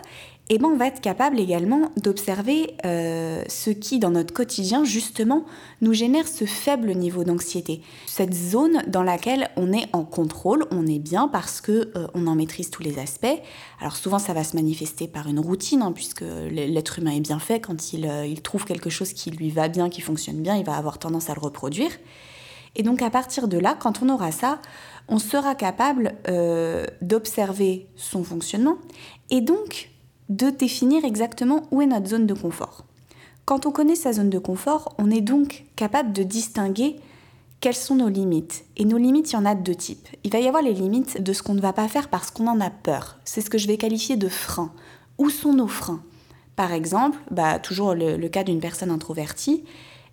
eh 0.51 0.59
ben 0.59 0.69
on 0.69 0.77
va 0.77 0.89
être 0.89 1.01
capable 1.01 1.41
également 1.41 1.91
d'observer 1.97 2.75
euh, 2.85 3.43
ce 3.49 3.71
qui, 3.71 3.99
dans 3.99 4.11
notre 4.11 4.35
quotidien, 4.35 4.85
justement, 4.85 5.45
nous 5.81 5.95
génère 5.95 6.29
ce 6.29 6.45
faible 6.45 6.95
niveau 6.95 7.25
d'anxiété. 7.25 7.81
Cette 8.07 8.35
zone 8.35 8.83
dans 8.87 9.03
laquelle 9.03 9.49
on 9.57 9.73
est 9.73 9.89
en 9.95 10.05
contrôle, 10.05 10.67
on 10.71 10.87
est 10.87 10.99
bien 10.99 11.29
parce 11.29 11.61
que 11.61 11.91
euh, 11.97 12.07
on 12.15 12.27
en 12.27 12.35
maîtrise 12.35 12.71
tous 12.71 12.83
les 12.83 12.99
aspects. 12.99 13.27
Alors 13.81 13.97
souvent, 13.97 14.19
ça 14.19 14.35
va 14.35 14.45
se 14.45 14.55
manifester 14.55 15.09
par 15.09 15.29
une 15.29 15.41
routine, 15.41 15.83
hein, 15.83 15.93
puisque 15.93 16.25
l'être 16.51 16.99
humain 16.99 17.13
est 17.13 17.21
bien 17.21 17.39
fait. 17.39 17.61
Quand 17.61 17.93
il, 17.93 18.11
il 18.27 18.43
trouve 18.43 18.65
quelque 18.67 18.91
chose 18.91 19.15
qui 19.15 19.31
lui 19.31 19.51
va 19.51 19.69
bien, 19.69 19.89
qui 19.89 20.03
fonctionne 20.03 20.43
bien, 20.43 20.57
il 20.57 20.65
va 20.65 20.77
avoir 20.77 20.99
tendance 20.99 21.31
à 21.31 21.35
le 21.35 21.41
reproduire. 21.41 21.91
Et 22.77 22.83
donc 22.83 23.03
à 23.03 23.11
partir 23.11 23.49
de 23.49 23.59
là, 23.59 23.77
quand 23.79 24.03
on 24.03 24.09
aura 24.09 24.33
ça, 24.33 24.61
on 25.09 25.19
sera 25.19 25.55
capable 25.55 26.15
euh, 26.29 26.87
d'observer 27.03 27.87
son 27.97 28.25
fonctionnement 28.25 28.77
et 29.31 29.41
donc 29.41 29.91
de 30.29 30.51
définir 30.51 31.05
exactement 31.05 31.63
où 31.71 31.83
est 31.83 31.87
notre 31.87 32.09
zone 32.09 32.27
de 32.27 32.35
confort. 32.35 32.85
Quand 33.45 33.67
on 33.67 33.73
connaît 33.73 33.95
sa 33.95 34.13
zone 34.13 34.31
de 34.31 34.39
confort, 34.39 34.95
on 34.99 35.11
est 35.11 35.21
donc 35.21 35.65
capable 35.77 36.13
de 36.13 36.23
distinguer 36.23 36.97
quelles 37.61 37.75
sont 37.75 37.95
nos 37.95 38.09
limites. 38.09 38.65
Et 38.77 38.85
nos 38.85 38.99
limites, 38.99 39.33
il 39.33 39.35
y 39.35 39.39
en 39.39 39.45
a 39.45 39.55
de 39.55 39.63
deux 39.63 39.75
types. 39.75 40.09
Il 40.23 40.31
va 40.31 40.41
y 40.41 40.49
avoir 40.49 40.63
les 40.63 40.73
limites 40.73 41.23
de 41.23 41.33
ce 41.33 41.43
qu'on 41.43 41.55
ne 41.55 41.61
va 41.61 41.73
pas 41.73 41.89
faire 41.89 42.09
parce 42.09 42.31
qu'on 42.31 42.47
en 42.47 42.61
a 42.61 42.71
peur. 42.71 43.19
C'est 43.25 43.41
ce 43.41 43.51
que 43.51 43.59
je 43.59 43.67
vais 43.67 43.77
qualifier 43.77 44.17
de 44.17 44.29
frein. 44.29 44.73
Où 45.19 45.31
sont 45.31 45.53
nos 45.53 45.69
freins? 45.69 46.03
Par 46.57 46.73
exemple, 46.73 47.19
bah, 47.31 47.59
toujours 47.59 47.95
le, 47.95 48.29
cas 48.29 48.45
d'une 48.45 48.61
personne 48.61 48.91
introvertie, 48.91 49.65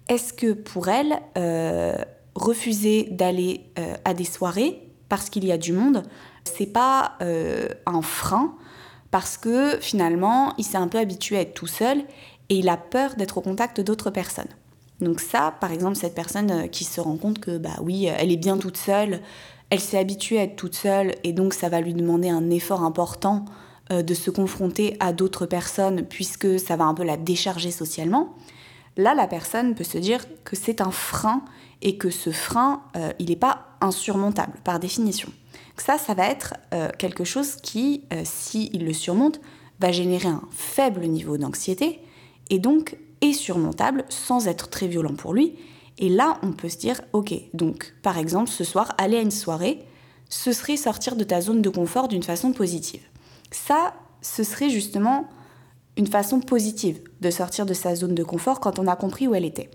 est-ce 0.07 0.33
que 0.33 0.53
pour 0.53 0.87
elle, 0.87 1.19
euh, 1.37 1.95
refuser 2.35 3.09
d'aller 3.11 3.65
euh, 3.79 3.95
à 4.05 4.13
des 4.13 4.23
soirées 4.23 4.81
parce 5.09 5.29
qu'il 5.29 5.45
y 5.45 5.51
a 5.51 5.57
du 5.57 5.73
monde, 5.73 6.03
c'est 6.45 6.71
pas 6.71 7.13
euh, 7.21 7.67
un 7.85 8.01
frein 8.01 8.55
parce 9.11 9.37
que 9.37 9.77
finalement, 9.79 10.53
il 10.57 10.63
s'est 10.63 10.77
un 10.77 10.87
peu 10.87 10.97
habitué 10.97 11.37
à 11.37 11.41
être 11.41 11.53
tout 11.53 11.67
seul 11.67 11.99
et 12.49 12.55
il 12.55 12.69
a 12.69 12.77
peur 12.77 13.15
d'être 13.15 13.37
au 13.37 13.41
contact 13.41 13.81
d'autres 13.81 14.09
personnes. 14.09 14.49
Donc 14.99 15.19
ça, 15.19 15.53
par 15.59 15.71
exemple, 15.71 15.95
cette 15.95 16.15
personne 16.15 16.51
euh, 16.51 16.67
qui 16.67 16.83
se 16.83 17.01
rend 17.01 17.17
compte 17.17 17.39
que 17.39 17.57
bah 17.57 17.77
oui, 17.81 18.05
elle 18.05 18.31
est 18.31 18.37
bien 18.37 18.57
toute 18.57 18.77
seule, 18.77 19.21
elle 19.69 19.79
s'est 19.79 19.97
habituée 19.97 20.39
à 20.39 20.43
être 20.43 20.55
toute 20.55 20.75
seule 20.75 21.15
et 21.23 21.33
donc 21.33 21.53
ça 21.53 21.69
va 21.69 21.81
lui 21.81 21.93
demander 21.93 22.29
un 22.29 22.49
effort 22.49 22.83
important 22.83 23.45
de 23.89 24.13
se 24.13 24.31
confronter 24.31 24.95
à 25.01 25.11
d'autres 25.11 25.45
personnes 25.45 26.03
puisque 26.03 26.57
ça 26.61 26.77
va 26.77 26.85
un 26.85 26.93
peu 26.93 27.03
la 27.03 27.17
décharger 27.17 27.71
socialement. 27.71 28.33
Là, 28.97 29.13
la 29.13 29.27
personne 29.27 29.75
peut 29.75 29.83
se 29.83 29.97
dire 29.97 30.25
que 30.43 30.55
c'est 30.55 30.81
un 30.81 30.91
frein 30.91 31.43
et 31.81 31.97
que 31.97 32.09
ce 32.09 32.31
frein, 32.31 32.83
euh, 32.95 33.11
il 33.19 33.29
n'est 33.29 33.35
pas 33.35 33.77
insurmontable 33.81 34.53
par 34.63 34.79
définition. 34.79 35.29
Ça, 35.81 35.97
ça 35.97 36.13
va 36.13 36.27
être 36.27 36.53
euh, 36.75 36.89
quelque 36.99 37.23
chose 37.23 37.55
qui, 37.55 38.03
euh, 38.13 38.21
s'il 38.23 38.85
le 38.85 38.93
surmonte, 38.93 39.41
va 39.79 39.91
générer 39.91 40.27
un 40.27 40.43
faible 40.51 41.07
niveau 41.07 41.37
d'anxiété 41.37 42.01
et 42.51 42.59
donc 42.59 42.97
est 43.21 43.33
surmontable 43.33 44.05
sans 44.07 44.47
être 44.47 44.69
très 44.69 44.87
violent 44.87 45.15
pour 45.15 45.33
lui. 45.33 45.55
Et 45.97 46.09
là, 46.09 46.37
on 46.43 46.51
peut 46.51 46.69
se 46.69 46.77
dire, 46.77 47.01
ok, 47.13 47.33
donc 47.55 47.95
par 48.03 48.19
exemple, 48.19 48.51
ce 48.51 48.63
soir, 48.63 48.93
aller 48.99 49.17
à 49.17 49.21
une 49.21 49.31
soirée, 49.31 49.79
ce 50.29 50.51
serait 50.51 50.77
sortir 50.77 51.15
de 51.15 51.23
ta 51.23 51.41
zone 51.41 51.63
de 51.63 51.69
confort 51.69 52.07
d'une 52.07 52.21
façon 52.21 52.53
positive. 52.53 53.01
Ça, 53.49 53.95
ce 54.21 54.43
serait 54.43 54.69
justement 54.69 55.29
une 55.97 56.05
façon 56.05 56.41
positive 56.41 57.01
de 57.21 57.31
sortir 57.31 57.65
de 57.65 57.73
sa 57.73 57.95
zone 57.95 58.13
de 58.13 58.23
confort 58.23 58.59
quand 58.59 58.77
on 58.77 58.85
a 58.85 58.95
compris 58.95 59.27
où 59.27 59.33
elle 59.33 59.45
était. 59.45 59.71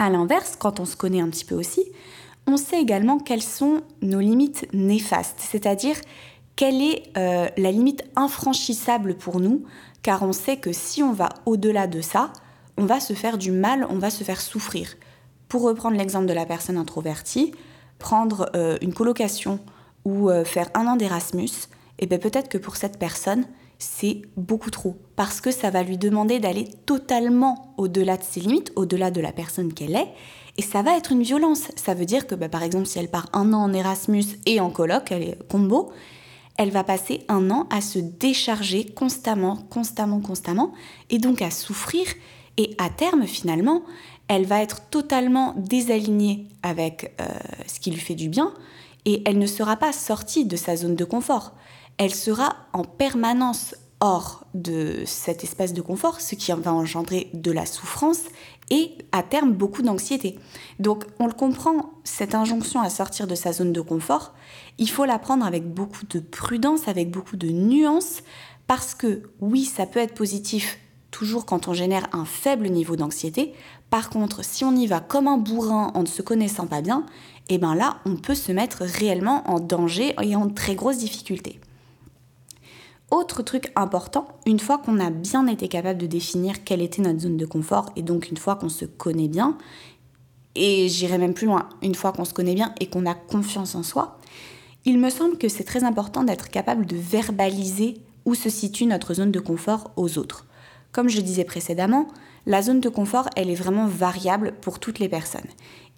À 0.00 0.10
l'inverse, 0.10 0.56
quand 0.58 0.80
on 0.80 0.84
se 0.84 0.96
connaît 0.96 1.20
un 1.20 1.28
petit 1.28 1.44
peu 1.44 1.54
aussi, 1.54 1.84
on 2.48 2.56
sait 2.56 2.80
également 2.80 3.18
quelles 3.18 3.42
sont 3.42 3.82
nos 4.00 4.20
limites 4.20 4.66
néfastes, 4.72 5.38
c'est-à-dire 5.38 5.96
quelle 6.56 6.82
est 6.82 7.02
euh, 7.16 7.46
la 7.58 7.70
limite 7.70 8.04
infranchissable 8.16 9.14
pour 9.14 9.38
nous, 9.38 9.64
car 10.02 10.22
on 10.22 10.32
sait 10.32 10.56
que 10.56 10.72
si 10.72 11.02
on 11.02 11.12
va 11.12 11.28
au-delà 11.44 11.86
de 11.86 12.00
ça, 12.00 12.32
on 12.78 12.86
va 12.86 13.00
se 13.00 13.12
faire 13.12 13.36
du 13.36 13.52
mal, 13.52 13.86
on 13.90 13.98
va 13.98 14.08
se 14.08 14.24
faire 14.24 14.40
souffrir. 14.40 14.94
Pour 15.48 15.62
reprendre 15.62 15.96
l'exemple 15.98 16.26
de 16.26 16.32
la 16.32 16.46
personne 16.46 16.78
introvertie, 16.78 17.52
prendre 17.98 18.50
euh, 18.56 18.78
une 18.80 18.94
colocation 18.94 19.60
ou 20.06 20.30
euh, 20.30 20.44
faire 20.44 20.70
un 20.74 20.86
an 20.86 20.96
d'Erasmus, 20.96 21.50
eh 21.98 22.06
bien 22.06 22.18
peut-être 22.18 22.48
que 22.48 22.58
pour 22.58 22.76
cette 22.76 22.98
personne, 22.98 23.44
c'est 23.78 24.22
beaucoup 24.36 24.70
trop, 24.70 24.96
parce 25.16 25.40
que 25.40 25.50
ça 25.50 25.70
va 25.70 25.82
lui 25.82 25.98
demander 25.98 26.40
d'aller 26.40 26.68
totalement 26.86 27.74
au-delà 27.76 28.16
de 28.16 28.24
ses 28.24 28.40
limites, 28.40 28.72
au-delà 28.74 29.10
de 29.10 29.20
la 29.20 29.32
personne 29.32 29.72
qu'elle 29.72 29.94
est, 29.94 30.08
et 30.58 30.62
ça 30.62 30.82
va 30.82 30.96
être 30.96 31.12
une 31.12 31.22
violence. 31.22 31.68
Ça 31.76 31.94
veut 31.94 32.04
dire 32.04 32.26
que 32.26 32.34
bah, 32.34 32.50
par 32.50 32.62
exemple 32.62 32.86
si 32.86 32.98
elle 32.98 33.08
part 33.08 33.28
un 33.32 33.54
an 33.54 33.62
en 33.62 33.72
Erasmus 33.72 34.24
et 34.44 34.60
en 34.60 34.70
coloc, 34.70 35.10
elle 35.10 35.22
est 35.22 35.48
combo, 35.48 35.90
elle 36.58 36.70
va 36.70 36.84
passer 36.84 37.24
un 37.28 37.50
an 37.50 37.66
à 37.70 37.80
se 37.80 37.98
décharger 37.98 38.84
constamment, 38.84 39.56
constamment, 39.56 40.20
constamment, 40.20 40.74
et 41.08 41.18
donc 41.18 41.40
à 41.40 41.50
souffrir, 41.50 42.04
et 42.58 42.74
à 42.78 42.90
terme 42.90 43.26
finalement, 43.26 43.82
elle 44.26 44.44
va 44.44 44.60
être 44.60 44.82
totalement 44.90 45.54
désalignée 45.56 46.48
avec 46.62 47.14
euh, 47.20 47.26
ce 47.66 47.80
qui 47.80 47.90
lui 47.90 48.00
fait 48.00 48.16
du 48.16 48.28
bien, 48.28 48.52
et 49.06 49.22
elle 49.24 49.38
ne 49.38 49.46
sera 49.46 49.76
pas 49.76 49.92
sortie 49.92 50.44
de 50.44 50.56
sa 50.56 50.76
zone 50.76 50.96
de 50.96 51.04
confort 51.04 51.54
elle 51.98 52.14
sera 52.14 52.56
en 52.72 52.84
permanence 52.84 53.74
hors 54.00 54.44
de 54.54 55.02
cet 55.04 55.42
espace 55.42 55.74
de 55.74 55.82
confort, 55.82 56.20
ce 56.20 56.36
qui 56.36 56.52
va 56.52 56.72
engendrer 56.72 57.28
de 57.34 57.50
la 57.50 57.66
souffrance 57.66 58.22
et 58.70 58.92
à 59.12 59.22
terme 59.22 59.52
beaucoup 59.52 59.82
d'anxiété. 59.82 60.38
Donc 60.78 61.04
on 61.18 61.26
le 61.26 61.32
comprend, 61.32 61.90
cette 62.04 62.34
injonction 62.34 62.80
à 62.80 62.90
sortir 62.90 63.26
de 63.26 63.34
sa 63.34 63.52
zone 63.52 63.72
de 63.72 63.80
confort, 63.80 64.34
il 64.78 64.90
faut 64.90 65.04
la 65.04 65.18
prendre 65.18 65.44
avec 65.44 65.72
beaucoup 65.72 66.06
de 66.06 66.20
prudence, 66.20 66.88
avec 66.88 67.10
beaucoup 67.10 67.36
de 67.36 67.48
nuance, 67.48 68.22
parce 68.66 68.94
que 68.94 69.22
oui, 69.40 69.64
ça 69.64 69.86
peut 69.86 70.00
être 70.00 70.14
positif 70.14 70.78
toujours 71.10 71.46
quand 71.46 71.68
on 71.68 71.72
génère 71.72 72.06
un 72.12 72.24
faible 72.24 72.68
niveau 72.68 72.96
d'anxiété. 72.96 73.54
Par 73.90 74.10
contre, 74.10 74.44
si 74.44 74.64
on 74.64 74.76
y 74.76 74.86
va 74.86 75.00
comme 75.00 75.26
un 75.26 75.38
bourrin 75.38 75.90
en 75.94 76.02
ne 76.02 76.06
se 76.06 76.22
connaissant 76.22 76.66
pas 76.66 76.82
bien, 76.82 77.06
et 77.48 77.54
eh 77.54 77.58
bien 77.58 77.74
là, 77.74 77.96
on 78.04 78.16
peut 78.16 78.34
se 78.34 78.52
mettre 78.52 78.82
réellement 78.82 79.42
en 79.50 79.58
danger 79.58 80.14
et 80.22 80.36
en 80.36 80.50
très 80.50 80.74
grosse 80.74 80.98
difficulté. 80.98 81.60
Autre 83.10 83.42
truc 83.42 83.72
important, 83.74 84.28
une 84.44 84.58
fois 84.58 84.78
qu'on 84.78 85.00
a 85.00 85.10
bien 85.10 85.46
été 85.46 85.68
capable 85.68 85.98
de 85.98 86.06
définir 86.06 86.62
quelle 86.64 86.82
était 86.82 87.00
notre 87.00 87.20
zone 87.20 87.38
de 87.38 87.46
confort, 87.46 87.90
et 87.96 88.02
donc 88.02 88.30
une 88.30 88.36
fois 88.36 88.56
qu'on 88.56 88.68
se 88.68 88.84
connaît 88.84 89.28
bien, 89.28 89.56
et 90.54 90.88
j'irai 90.88 91.16
même 91.16 91.32
plus 91.32 91.46
loin, 91.46 91.68
une 91.82 91.94
fois 91.94 92.12
qu'on 92.12 92.26
se 92.26 92.34
connaît 92.34 92.54
bien 92.54 92.74
et 92.80 92.86
qu'on 92.86 93.06
a 93.06 93.14
confiance 93.14 93.74
en 93.74 93.82
soi, 93.82 94.18
il 94.84 94.98
me 94.98 95.08
semble 95.08 95.38
que 95.38 95.48
c'est 95.48 95.64
très 95.64 95.84
important 95.84 96.22
d'être 96.22 96.48
capable 96.48 96.84
de 96.84 96.96
verbaliser 96.96 97.94
où 98.24 98.34
se 98.34 98.50
situe 98.50 98.84
notre 98.84 99.14
zone 99.14 99.32
de 99.32 99.40
confort 99.40 99.90
aux 99.96 100.18
autres. 100.18 100.46
Comme 100.92 101.08
je 101.08 101.20
disais 101.20 101.44
précédemment, 101.44 102.08
la 102.46 102.62
zone 102.62 102.80
de 102.80 102.88
confort, 102.88 103.28
elle 103.36 103.50
est 103.50 103.54
vraiment 103.54 103.86
variable 103.86 104.54
pour 104.60 104.78
toutes 104.80 104.98
les 104.98 105.08
personnes. 105.08 105.48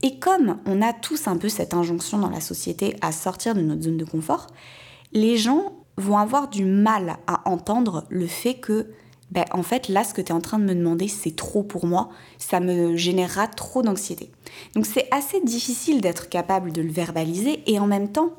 Et 0.03 0.19
comme 0.19 0.59
on 0.67 0.83
a 0.83 0.93
tous 0.93 1.27
un 1.27 1.37
peu 1.37 1.49
cette 1.49 1.75
injonction 1.75 2.19
dans 2.19 2.31
la 2.31 2.41
société 2.41 2.97
à 3.01 3.13
sortir 3.13 3.55
de 3.55 3.61
notre 3.61 3.83
zone 3.83 3.97
de 3.97 4.05
confort, 4.05 4.47
les 5.13 5.37
gens 5.37 5.73
vont 6.01 6.19
avoir 6.19 6.49
du 6.49 6.65
mal 6.65 7.17
à 7.27 7.49
entendre 7.49 8.05
le 8.09 8.27
fait 8.27 8.55
que, 8.55 8.89
ben, 9.31 9.45
en 9.53 9.63
fait, 9.63 9.89
là, 9.89 10.03
ce 10.03 10.13
que 10.13 10.21
tu 10.21 10.29
es 10.29 10.35
en 10.35 10.41
train 10.41 10.59
de 10.59 10.65
me 10.65 10.75
demander, 10.75 11.07
c'est 11.09 11.37
trop 11.37 11.63
pour 11.63 11.87
moi, 11.87 12.09
ça 12.39 12.61
me 12.61 12.97
générera 12.97 13.47
trop 13.47 13.83
d'anxiété. 13.83 14.31
Donc 14.75 14.87
c'est 14.87 15.09
assez 15.13 15.41
difficile 15.41 16.01
d'être 16.01 16.29
capable 16.29 16.73
de 16.73 16.83
le 16.83 16.91
verbaliser 16.91 17.63
et 17.67 17.79
en 17.79 17.87
même 17.87 18.11
temps, 18.11 18.33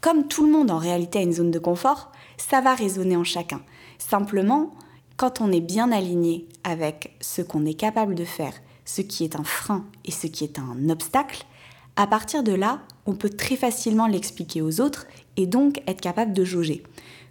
comme 0.00 0.26
tout 0.26 0.44
le 0.44 0.50
monde 0.50 0.70
en 0.70 0.78
réalité 0.78 1.20
a 1.20 1.22
une 1.22 1.32
zone 1.32 1.52
de 1.52 1.60
confort, 1.60 2.10
ça 2.36 2.60
va 2.60 2.74
résonner 2.74 3.16
en 3.16 3.24
chacun. 3.24 3.60
Simplement, 3.98 4.72
quand 5.16 5.40
on 5.40 5.52
est 5.52 5.60
bien 5.60 5.92
aligné 5.92 6.48
avec 6.64 7.16
ce 7.20 7.42
qu'on 7.42 7.64
est 7.66 7.74
capable 7.74 8.16
de 8.16 8.24
faire, 8.24 8.54
ce 8.84 9.00
qui 9.00 9.22
est 9.22 9.36
un 9.36 9.44
frein 9.44 9.84
et 10.04 10.10
ce 10.10 10.26
qui 10.26 10.42
est 10.42 10.58
un 10.58 10.90
obstacle, 10.90 11.44
à 11.94 12.06
partir 12.06 12.42
de 12.42 12.52
là, 12.52 12.80
on 13.06 13.14
peut 13.14 13.30
très 13.30 13.56
facilement 13.56 14.06
l'expliquer 14.06 14.62
aux 14.62 14.80
autres 14.80 15.06
et 15.36 15.46
donc 15.46 15.82
être 15.86 16.00
capable 16.00 16.32
de 16.32 16.44
jauger. 16.44 16.82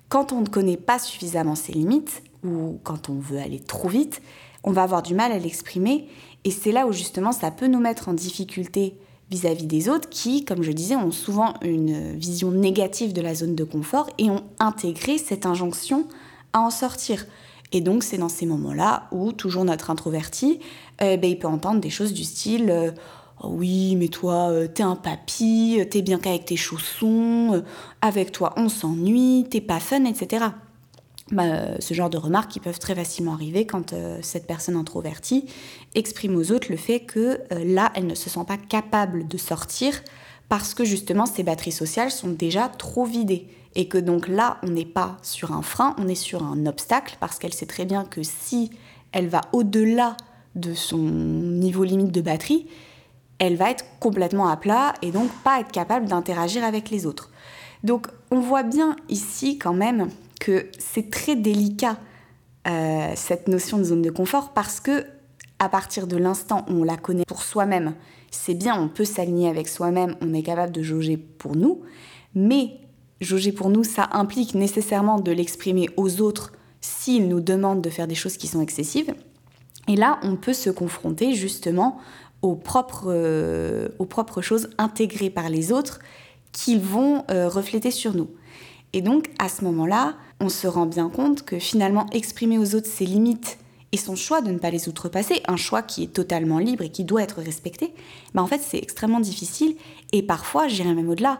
Quand 0.10 0.34
on 0.34 0.41
ne 0.41 0.48
connaît 0.48 0.77
pas 0.77 1.00
suffisamment 1.00 1.55
ses 1.55 1.74
limites 1.74 2.24
ou 2.43 2.79
quand 2.84 3.10
on 3.10 3.20
veut 3.20 3.39
aller 3.39 3.60
trop 3.60 3.88
vite, 3.88 4.22
on 4.63 4.72
va 4.72 4.84
avoir 4.84 5.01
du 5.01 5.13
mal 5.13 5.31
à 5.31 5.39
l'exprimer 5.39 6.08
et 6.43 6.51
c'est 6.51 6.72
là 6.72 6.88
où 6.88 6.91
justement 6.91 7.31
ça 7.31 7.51
peut 7.51 7.67
nous 7.67 7.79
mettre 7.79 8.10
en 8.10 8.13
difficulté 8.13 8.96
vis-à-vis 9.29 9.65
des 9.65 9.88
autres 9.88 10.10
qui, 10.10 10.43
comme 10.43 10.62
je 10.62 10.72
disais, 10.74 10.98
ont 10.98 11.12
souvent 11.12 11.53
une 11.62 12.15
vision 12.17 12.51
négative 12.51 13.13
de 13.13 13.22
la 13.22 13.34
zone 13.34 13.55
de 13.55 13.63
confort 13.63 14.10
et 14.17 14.29
ont 14.29 14.43
intégré 14.60 15.17
cette 15.17 15.46
injonction 15.46 16.08
à 16.51 16.60
en 16.60 16.70
sortir. 16.70 17.25
Et 17.72 17.79
donc 17.79 18.03
c'est 18.03 18.17
dans 18.17 18.29
ces 18.29 18.46
moments-là 18.46 19.08
où 19.12 19.31
toujours 19.31 19.63
notre 19.63 19.89
introverti, 19.89 20.60
euh, 21.01 21.15
ben, 21.15 21.29
il 21.29 21.39
peut 21.39 21.48
entendre 21.48 21.79
des 21.79 21.89
choses 21.89 22.13
du 22.13 22.25
style 22.25 22.70
euh, 22.70 22.91
oui, 23.43 23.95
mais 23.95 24.07
toi, 24.07 24.50
euh, 24.51 24.67
t'es 24.67 24.83
un 24.83 24.95
papy, 24.95 25.77
euh, 25.79 25.86
t'es 25.86 26.01
bien 26.01 26.19
qu'avec 26.19 26.45
tes 26.45 26.57
chaussons, 26.57 27.53
euh, 27.53 27.62
avec 28.01 28.31
toi 28.31 28.53
on 28.55 28.69
s'ennuie, 28.69 29.48
t'es 29.50 29.62
pas 29.62 29.79
fun, 29.79 30.05
etc. 30.05 30.45
Bah, 31.31 31.79
ce 31.79 31.93
genre 31.93 32.10
de 32.10 32.17
remarques 32.17 32.51
qui 32.51 32.60
peuvent 32.60 32.79
très 32.79 32.93
facilement 32.93 33.33
arriver 33.33 33.65
quand 33.65 33.95
cette 34.21 34.48
personne 34.48 34.75
introvertie 34.75 35.45
exprime 35.95 36.36
aux 36.36 36.51
autres 36.51 36.67
le 36.69 36.75
fait 36.75 37.00
que 37.00 37.39
là, 37.51 37.89
elle 37.95 38.05
ne 38.05 38.15
se 38.15 38.29
sent 38.29 38.43
pas 38.45 38.57
capable 38.57 39.25
de 39.29 39.38
sortir 39.38 39.93
parce 40.50 40.74
que 40.74 40.83
justement 40.83 41.25
ses 41.25 41.43
batteries 41.43 41.71
sociales 41.71 42.12
sont 42.12 42.27
déjà 42.27 42.67
trop 42.67 43.05
vidées. 43.05 43.48
Et 43.75 43.88
que 43.88 43.98
donc 43.98 44.27
là, 44.27 44.57
on 44.63 44.71
n'est 44.71 44.83
pas 44.83 45.19
sur 45.21 45.53
un 45.53 45.62
frein, 45.62 45.95
on 45.98 46.10
est 46.10 46.15
sur 46.15 46.43
un 46.43 46.65
obstacle 46.65 47.15
parce 47.21 47.39
qu'elle 47.39 47.53
sait 47.53 47.65
très 47.65 47.86
bien 47.86 48.03
que 48.03 48.24
si 48.24 48.69
elle 49.13 49.29
va 49.29 49.39
au-delà 49.53 50.17
de 50.55 50.74
son 50.74 50.98
niveau 50.98 51.86
limite 51.86 52.12
de 52.12 52.19
batterie, 52.19 52.67
elle 53.41 53.55
va 53.55 53.71
être 53.71 53.86
complètement 54.00 54.48
à 54.50 54.55
plat 54.55 54.93
et 55.01 55.10
donc 55.10 55.31
pas 55.43 55.60
être 55.60 55.71
capable 55.71 56.07
d'interagir 56.07 56.63
avec 56.63 56.91
les 56.91 57.07
autres. 57.07 57.31
Donc 57.83 58.05
on 58.29 58.39
voit 58.39 58.62
bien 58.62 58.95
ici 59.10 59.57
quand 59.57 59.74
même 59.74 60.10
que 60.39 60.67
c'est 60.77 61.10
très 61.10 61.36
délicat 61.36 61.98
euh, 62.67 63.12
cette 63.15 63.48
notion 63.48 63.79
de 63.79 63.83
zone 63.83 64.03
de 64.03 64.12
confort 64.12 64.51
parce 64.53 64.79
que 64.79 65.07
à 65.57 65.69
partir 65.69 66.05
de 66.05 66.17
l'instant 66.17 66.65
où 66.69 66.74
on 66.74 66.83
la 66.83 66.98
connaît 66.98 67.25
pour 67.25 67.41
soi-même, 67.41 67.95
c'est 68.29 68.53
bien, 68.53 68.79
on 68.79 68.88
peut 68.88 69.05
s'aligner 69.05 69.50
avec 69.50 69.67
soi-même, 69.67 70.15
on 70.21 70.36
est 70.36 70.43
capable 70.43 70.71
de 70.71 70.83
jauger 70.83 71.17
pour 71.17 71.55
nous, 71.55 71.81
mais 72.36 72.77
jauger 73.21 73.51
pour 73.51 73.71
nous, 73.71 73.83
ça 73.83 74.07
implique 74.12 74.53
nécessairement 74.53 75.19
de 75.19 75.31
l'exprimer 75.31 75.89
aux 75.98 76.21
autres 76.21 76.53
s'ils 76.79 77.27
nous 77.27 77.41
demandent 77.41 77.81
de 77.81 77.89
faire 77.89 78.07
des 78.07 78.15
choses 78.15 78.38
qui 78.38 78.45
sont 78.45 78.62
excessives. 78.62 79.15
Et 79.88 79.95
là, 79.95 80.19
on 80.21 80.36
peut 80.36 80.53
se 80.53 80.69
confronter 80.69 81.33
justement 81.33 81.98
aux 82.41 82.55
propres, 82.55 83.05
euh, 83.07 83.89
aux 84.00 84.05
propres 84.05 84.41
choses 84.41 84.69
intégrées 84.77 85.29
par 85.29 85.50
les 85.50 85.71
autres 85.71 86.00
qu'ils 86.51 86.81
vont 86.81 87.24
euh, 87.31 87.48
refléter 87.48 87.91
sur 87.91 88.13
nous. 88.13 88.29
Et 88.93 89.01
donc, 89.01 89.29
à 89.39 89.48
ce 89.48 89.63
moment-là, 89.63 90.15
on 90.39 90.50
se 90.50 90.67
rend 90.67 90.86
bien 90.86 91.10
compte 91.10 91.43
que 91.43 91.60
finalement, 91.60 92.07
exprimer 92.12 92.57
aux 92.57 92.75
autres 92.75 92.88
ses 92.88 93.05
limites 93.05 93.57
et 93.93 93.98
son 93.98 94.15
choix 94.15 94.41
de 94.41 94.51
ne 94.51 94.57
pas 94.57 94.69
les 94.69 94.89
outrepasser, 94.89 95.41
un 95.48 95.57
choix 95.57 95.81
qui 95.81 96.03
est 96.03 96.13
totalement 96.13 96.60
libre 96.60 96.83
et 96.83 96.89
qui 96.89 97.03
doit 97.03 97.24
être 97.24 97.41
respecté, 97.41 97.93
ben 98.33 98.41
en 98.41 98.48
fait, 98.48 98.62
c'est 98.62 98.77
extrêmement 98.77 99.19
difficile. 99.19 99.75
Et 100.12 100.24
parfois, 100.24 100.67
j'irais 100.67 100.93
même 100.93 101.10
au-delà. 101.10 101.39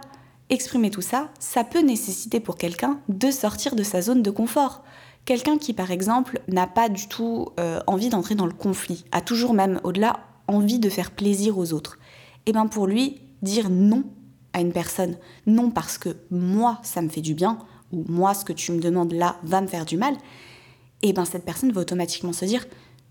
Exprimer 0.50 0.90
tout 0.90 1.02
ça, 1.02 1.30
ça 1.40 1.64
peut 1.64 1.80
nécessiter 1.80 2.42
pour 2.42 2.58
quelqu'un 2.58 3.00
de 3.08 3.32
sortir 3.32 3.76
de 3.76 3.84
sa 3.84 4.02
zone 4.02 4.22
de 4.22 4.32
confort. 4.32 4.84
Quelqu'un 5.24 5.58
qui, 5.58 5.74
par 5.74 5.92
exemple, 5.92 6.42
n'a 6.50 6.68
pas 6.68 6.90
du 6.90 7.08
tout 7.08 7.50
euh, 7.60 7.80
envie 7.88 8.10
d'entrer 8.10 8.36
dans 8.36 8.48
le 8.48 8.54
conflit, 8.54 9.06
a 9.12 9.22
toujours 9.22 9.54
même, 9.54 9.80
au-delà, 9.84 10.20
envie 10.48 10.80
de 10.80 10.90
faire 10.90 11.12
plaisir 11.12 11.58
aux 11.58 11.74
autres. 11.74 11.98
Et 12.46 12.50
eh 12.50 12.54
bien 12.54 12.68
pour 12.68 12.88
lui, 12.88 13.22
dire 13.42 13.70
non 13.70 14.04
à 14.54 14.62
une 14.62 14.74
personne, 14.74 15.18
non 15.46 15.70
parce 15.72 15.98
que 15.98 16.10
moi 16.30 16.80
ça 16.84 17.02
me 17.02 17.10
fait 17.10 17.22
du 17.22 17.34
bien, 17.34 17.60
ou 17.92 18.04
moi 18.08 18.34
ce 18.34 18.46
que 18.46 18.54
tu 18.54 18.72
me 18.72 18.80
demandes 18.80 19.14
là 19.14 19.38
va 19.44 19.62
me 19.62 19.68
faire 19.68 19.86
du 19.86 19.98
mal, 19.98 20.14
et 21.04 21.10
eh 21.10 21.14
bien 21.14 21.26
cette 21.26 21.46
personne 21.46 21.72
va 21.72 21.82
automatiquement 21.82 22.34
se 22.34 22.46
dire 22.46 22.66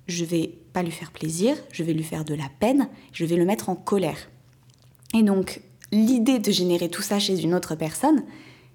je 0.06 0.24
vais 0.24 0.58
pas 0.72 0.82
lui 0.82 0.90
faire 0.90 1.12
plaisir, 1.12 1.56
je 1.72 1.82
vais 1.82 1.92
lui 1.92 2.02
faire 2.02 2.24
de 2.24 2.34
la 2.34 2.48
peine, 2.58 2.88
je 3.12 3.24
vais 3.24 3.36
le 3.36 3.44
mettre 3.44 3.68
en 3.68 3.76
colère. 3.76 4.28
Et 5.14 5.22
donc 5.22 5.62
l'idée 5.92 6.38
de 6.38 6.50
générer 6.50 6.88
tout 6.88 7.02
ça 7.02 7.18
chez 7.18 7.40
une 7.40 7.54
autre 7.54 7.74
personne, 7.74 8.24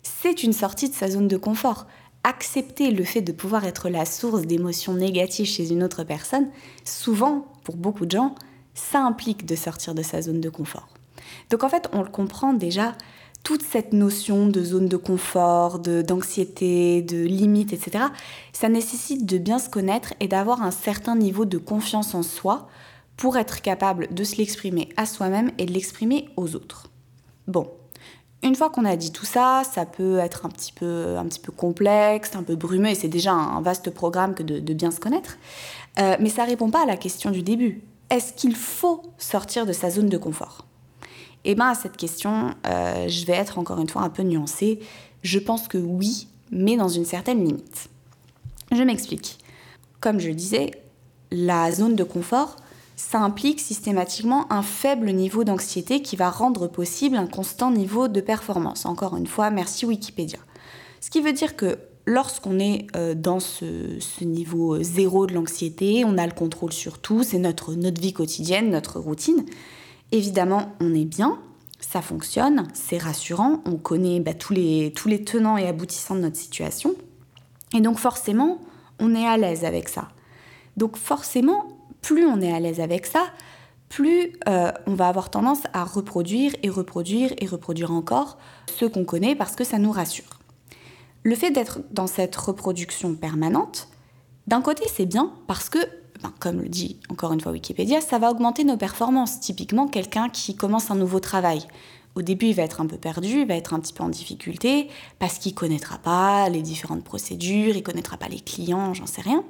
c'est 0.02 0.44
une 0.44 0.54
sortie 0.54 0.90
de 0.90 0.94
sa 0.94 1.10
zone 1.10 1.28
de 1.28 1.38
confort. 1.38 1.88
Accepter 2.24 2.92
le 2.92 3.04
fait 3.04 3.22
de 3.22 3.32
pouvoir 3.32 3.66
être 3.66 3.90
la 3.90 4.06
source 4.06 4.44
d'émotions 4.44 4.94
négatives 4.94 5.46
chez 5.46 5.72
une 5.72 5.84
autre 5.84 6.04
personne, 6.04 6.50
souvent, 6.84 7.46
pour 7.66 7.76
beaucoup 7.76 8.06
de 8.06 8.12
gens, 8.12 8.36
ça 8.74 9.02
implique 9.02 9.46
de 9.46 9.56
sortir 9.56 9.94
de 9.94 10.02
sa 10.02 10.22
zone 10.22 10.40
de 10.40 10.50
confort. 10.50 10.88
Donc 11.50 11.64
en 11.64 11.70
fait, 11.70 11.90
on 11.92 12.02
le 12.02 12.10
comprend 12.10 12.54
déjà, 12.54 12.94
toute 13.44 13.62
cette 13.62 13.92
notion 13.92 14.48
de 14.48 14.64
zone 14.64 14.88
de 14.88 14.98
confort, 14.98 15.80
d'anxiété, 15.80 17.02
de, 17.02 17.18
de 17.18 17.24
limite, 17.24 17.74
etc., 17.74 18.06
ça 18.54 18.70
nécessite 18.70 19.26
de 19.26 19.38
bien 19.38 19.60
se 19.60 19.70
connaître 19.70 20.14
et 20.20 20.28
d'avoir 20.28 20.64
un 20.64 20.72
certain 20.72 21.16
niveau 21.16 21.46
de 21.46 21.58
confiance 21.58 22.16
en 22.16 22.24
soi 22.24 22.68
pour 23.18 23.38
être 23.38 23.62
capable 23.62 24.14
de 24.14 24.24
se 24.24 24.38
l'exprimer 24.38 24.90
à 24.98 25.06
soi-même 25.06 25.52
et 25.58 25.66
de 25.66 25.74
l'exprimer 25.74 26.30
aux 26.38 26.56
autres. 26.56 26.90
Bon, 27.48 27.70
une 28.46 28.56
fois 28.56 28.70
qu'on 28.70 28.86
a 28.86 28.96
dit 28.96 29.12
tout 29.12 29.26
ça, 29.26 29.64
ça 29.64 29.86
peut 29.86 30.20
être 30.20 30.46
un 30.46 30.50
petit 30.50 30.72
peu, 30.72 31.18
un 31.18 31.26
petit 31.26 31.40
peu 31.40 31.52
complexe, 31.52 32.36
un 32.36 32.44
peu 32.44 32.56
brumeux, 32.56 32.90
et 32.90 32.96
c'est 32.96 33.08
déjà 33.08 33.32
un 33.32 33.62
vaste 33.62 33.90
programme 33.90 34.36
que 34.36 34.44
de, 34.44 34.74
bien 34.74 34.92
se 34.92 35.00
connaître. 35.00 35.38
Euh, 36.00 36.18
mais 36.20 36.30
ça 36.30 36.44
ne 36.44 36.50
répond 36.50 36.70
pas 36.70 36.84
à 36.84 36.86
la 36.86 36.98
question 36.98 37.32
du 37.32 37.42
début. 37.42 37.84
Est-ce 38.10 38.34
qu'il 38.34 38.56
faut 38.56 39.02
sortir 39.18 39.66
de 39.66 39.74
sa 39.74 39.90
zone 39.90 40.10
de 40.10 40.18
confort? 40.18 40.66
Eh 41.44 41.56
bien, 41.56 41.70
à 41.70 41.76
cette 41.76 41.98
question, 41.98 42.54
euh, 42.66 43.08
je 43.08 43.26
vais 43.26 43.34
être 43.34 43.60
encore 43.60 43.80
une 43.80 43.90
fois 43.90 44.02
un 44.02 44.10
peu 44.10 44.24
nuancée. 44.24 44.80
Je 45.22 45.40
pense 45.40 45.68
que 45.68 45.78
oui, 45.78 46.28
mais 46.52 46.76
dans 46.76 46.90
une 46.90 47.06
certaine 47.06 47.44
limite. 47.46 47.90
Je 48.72 48.82
m'explique. 48.82 49.38
Comme 50.02 50.20
je 50.20 50.30
le 50.30 50.36
disais, 50.36 50.72
la 51.32 51.72
zone 51.72 51.96
de 51.96 52.04
confort, 52.04 52.58
ça 52.96 53.20
implique 53.20 53.60
systématiquement 53.60 54.52
un 54.52 54.62
faible 54.62 55.12
niveau 55.12 55.44
d'anxiété 55.44 56.02
qui 56.02 56.16
va 56.16 56.30
rendre 56.30 56.68
possible 56.68 57.18
un 57.18 57.28
constant 57.28 57.72
niveau 57.72 58.08
de 58.08 58.22
performance. 58.22 58.86
Encore 58.86 59.18
une 59.18 59.28
fois, 59.28 59.50
merci 59.50 59.86
Wikipédia. 59.86 60.40
Ce 61.02 61.10
qui 61.10 61.22
veut 61.22 61.34
dire 61.34 61.56
que 61.56 61.78
lorsqu'on 62.06 62.60
est 62.60 62.88
euh, 62.96 63.16
dans 63.16 63.40
ce, 63.40 63.66
niveau 64.24 64.82
zéro 64.82 65.28
de 65.28 65.34
l'anxiété, 65.34 66.04
on 66.06 66.18
a 66.18 66.26
le 66.26 66.34
contrôle 66.34 66.72
sur 66.72 67.00
tout, 67.00 67.24
c'est 67.24 67.40
notre, 67.40 67.74
notre 67.74 68.02
vie 68.02 68.14
quotidienne, 68.14 68.70
notre 68.70 69.00
routine, 69.00 69.46
évidemment 70.12 70.74
on 70.80 70.94
est 70.94 71.06
bien, 71.06 71.40
ça 71.80 72.02
fonctionne, 72.02 72.68
c'est 72.74 72.98
rassurant, 72.98 73.62
on 73.66 73.78
connaît 73.78 74.20
bah, 74.20 74.34
tous, 74.34 74.54
les, 74.54 74.94
tous 74.96 75.08
les 75.08 75.24
tenants 75.24 75.58
et 75.58 75.68
aboutissants 75.68 76.16
de 76.16 76.22
notre 76.22 76.38
situation, 76.38 76.96
et 77.74 77.82
donc 77.82 77.98
forcément 77.98 78.60
on 79.00 79.14
est 79.16 79.28
à 79.28 79.38
l'aise 79.38 79.66
avec 79.66 79.90
ça. 79.90 80.10
Donc 80.78 80.98
forcément, 80.98 81.68
plus 82.02 82.26
on 82.26 82.42
est 82.42 82.52
à 82.52 82.60
l'aise 82.60 82.80
avec 82.80 83.06
ça, 83.06 83.26
plus 83.90 84.34
euh, 84.48 84.72
on 84.88 84.94
va 84.94 85.08
avoir 85.08 85.30
tendance 85.30 85.62
à 85.74 85.84
reproduire 85.84 86.54
et 86.64 86.70
reproduire 86.70 87.34
et 87.40 87.46
reproduire 87.46 87.92
encore 87.92 88.38
ce 88.68 88.86
qu'on 88.86 89.06
connaît 89.06 89.36
parce 89.36 89.56
que 89.56 89.64
ça 89.64 89.78
nous 89.78 89.92
rassure. 89.92 90.35
Le 91.26 91.34
fait 91.34 91.50
d'être 91.50 91.80
dans 91.90 92.06
cette 92.06 92.36
reproduction 92.36 93.16
permanente, 93.16 93.88
d'un 94.46 94.62
côté 94.62 94.84
c'est 94.94 95.08
bien 95.08 95.34
parce 95.48 95.70
que, 95.70 95.80
ben, 96.22 96.32
comme 96.40 96.62
le 96.62 96.70
dit 96.70 97.00
encore 97.10 97.34
une 97.34 97.42
fois 97.42 97.52
Wikipédia, 97.52 98.00
ça 98.00 98.20
va 98.20 98.30
augmenter 98.30 98.64
nos 98.64 98.78
performances. 98.78 99.40
Typiquement 99.40 99.88
quelqu'un 99.88 100.30
qui 100.30 100.56
commence 100.56 100.92
un 100.92 100.96
nouveau 100.96 101.20
travail. 101.20 101.66
Au 102.14 102.22
début, 102.22 102.46
il 102.46 102.54
va 102.54 102.62
être 102.62 102.80
un 102.80 102.86
peu 102.86 102.98
perdu, 102.98 103.42
il 103.42 103.48
va 103.48 103.56
être 103.56 103.74
un 103.74 103.80
petit 103.80 103.92
peu 103.92 104.04
en 104.04 104.10
difficulté 104.10 104.88
parce 105.18 105.40
qu'il 105.40 105.56
connaîtra 105.56 105.98
pas 105.98 106.48
les 106.48 106.62
différentes 106.62 107.04
procédures, 107.04 107.76
il 107.76 107.82
connaîtra 107.82 108.18
pas 108.18 108.28
les 108.28 108.40
clients, 108.40 108.94
j'en 108.94 109.08
sais 109.08 109.22
rien. 109.22 109.44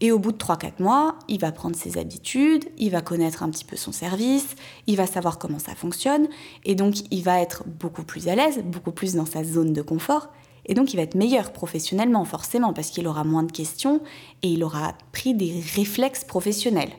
Et 0.00 0.10
au 0.10 0.18
bout 0.18 0.32
de 0.32 0.36
3-4 0.36 0.82
mois, 0.82 1.16
il 1.28 1.38
va 1.38 1.52
prendre 1.52 1.76
ses 1.76 1.96
habitudes, 1.96 2.64
il 2.76 2.90
va 2.90 3.02
connaître 3.02 3.44
un 3.44 3.50
petit 3.50 3.64
peu 3.64 3.76
son 3.76 3.92
service, 3.92 4.56
il 4.88 4.96
va 4.96 5.06
savoir 5.06 5.38
comment 5.38 5.60
ça 5.60 5.76
fonctionne, 5.76 6.26
et 6.64 6.74
donc 6.74 6.96
il 7.12 7.22
va 7.22 7.40
être 7.40 7.62
beaucoup 7.68 8.02
plus 8.02 8.26
à 8.26 8.34
l'aise, 8.34 8.64
beaucoup 8.64 8.90
plus 8.90 9.14
dans 9.14 9.26
sa 9.26 9.44
zone 9.44 9.72
de 9.72 9.80
confort, 9.80 10.32
et 10.66 10.74
donc 10.74 10.92
il 10.92 10.96
va 10.96 11.02
être 11.02 11.14
meilleur 11.14 11.52
professionnellement 11.52 12.24
forcément, 12.24 12.72
parce 12.72 12.90
qu'il 12.90 13.06
aura 13.06 13.24
moins 13.24 13.42
de 13.42 13.52
questions 13.52 14.00
et 14.42 14.48
il 14.48 14.64
aura 14.64 14.94
pris 15.12 15.34
des 15.34 15.62
réflexes 15.74 16.24
professionnels. 16.24 16.92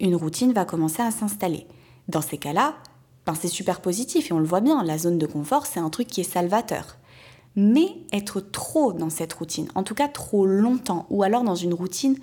Une 0.00 0.16
routine 0.16 0.52
va 0.52 0.64
commencer 0.64 1.02
à 1.02 1.10
s'installer. 1.10 1.66
Dans 2.08 2.22
ces 2.22 2.38
cas-là, 2.38 2.74
ben 3.26 3.34
c'est 3.34 3.48
super 3.48 3.80
positif, 3.80 4.30
et 4.30 4.32
on 4.32 4.38
le 4.38 4.46
voit 4.46 4.60
bien, 4.60 4.82
la 4.84 4.98
zone 4.98 5.18
de 5.18 5.26
confort, 5.26 5.66
c'est 5.66 5.80
un 5.80 5.90
truc 5.90 6.06
qui 6.06 6.20
est 6.20 6.24
salvateur. 6.24 6.96
Mais 7.56 7.96
être 8.12 8.40
trop 8.40 8.92
dans 8.92 9.10
cette 9.10 9.32
routine, 9.32 9.68
en 9.74 9.82
tout 9.82 9.94
cas 9.94 10.08
trop 10.08 10.46
longtemps, 10.46 11.06
ou 11.10 11.22
alors 11.22 11.42
dans 11.42 11.56
une 11.56 11.74
routine 11.74 12.16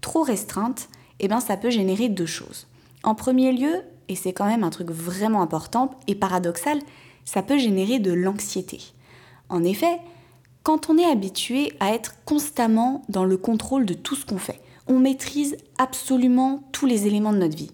trop 0.00 0.22
restreinte, 0.22 0.88
eh 1.18 1.28
ben 1.28 1.40
ça 1.40 1.56
peut 1.56 1.70
générer 1.70 2.08
deux 2.08 2.26
choses. 2.26 2.66
En 3.02 3.14
premier 3.14 3.52
lieu, 3.52 3.82
et 4.08 4.14
c'est 4.14 4.32
quand 4.32 4.46
même 4.46 4.64
un 4.64 4.70
truc 4.70 4.90
vraiment 4.90 5.42
important 5.42 5.90
et 6.06 6.14
paradoxal, 6.14 6.78
ça 7.24 7.42
peut 7.42 7.58
générer 7.58 7.98
de 7.98 8.12
l'anxiété. 8.12 8.80
En 9.48 9.64
effet, 9.64 9.98
quand 10.66 10.90
on 10.90 10.98
est 10.98 11.04
habitué 11.04 11.72
à 11.78 11.94
être 11.94 12.16
constamment 12.24 13.02
dans 13.08 13.24
le 13.24 13.36
contrôle 13.36 13.86
de 13.86 13.94
tout 13.94 14.16
ce 14.16 14.26
qu'on 14.26 14.36
fait, 14.36 14.60
on 14.88 14.98
maîtrise 14.98 15.56
absolument 15.78 16.64
tous 16.72 16.86
les 16.86 17.06
éléments 17.06 17.32
de 17.32 17.38
notre 17.38 17.56
vie. 17.56 17.70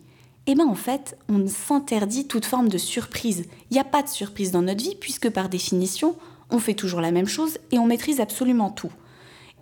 Eh 0.47 0.55
bien 0.55 0.67
en 0.67 0.75
fait, 0.75 1.17
on 1.31 1.47
s'interdit 1.47 2.29
toute 2.29 2.45
forme 2.45 2.69
de 2.69 2.77
surprise. 2.77 3.47
Il 3.71 3.75
n'y 3.75 3.81
a 3.81 3.85
pas 3.85 4.03
de 4.03 4.11
surprise 4.11 4.51
dans 4.51 4.61
notre 4.61 4.85
vie 4.85 4.95
puisque 4.95 5.31
par 5.31 5.49
définition, 5.49 6.17
on 6.51 6.59
fait 6.59 6.75
toujours 6.75 7.01
la 7.01 7.13
même 7.13 7.29
chose 7.29 7.57
et 7.71 7.79
on 7.79 7.87
maîtrise 7.87 8.21
absolument 8.21 8.69
tout. 8.69 8.93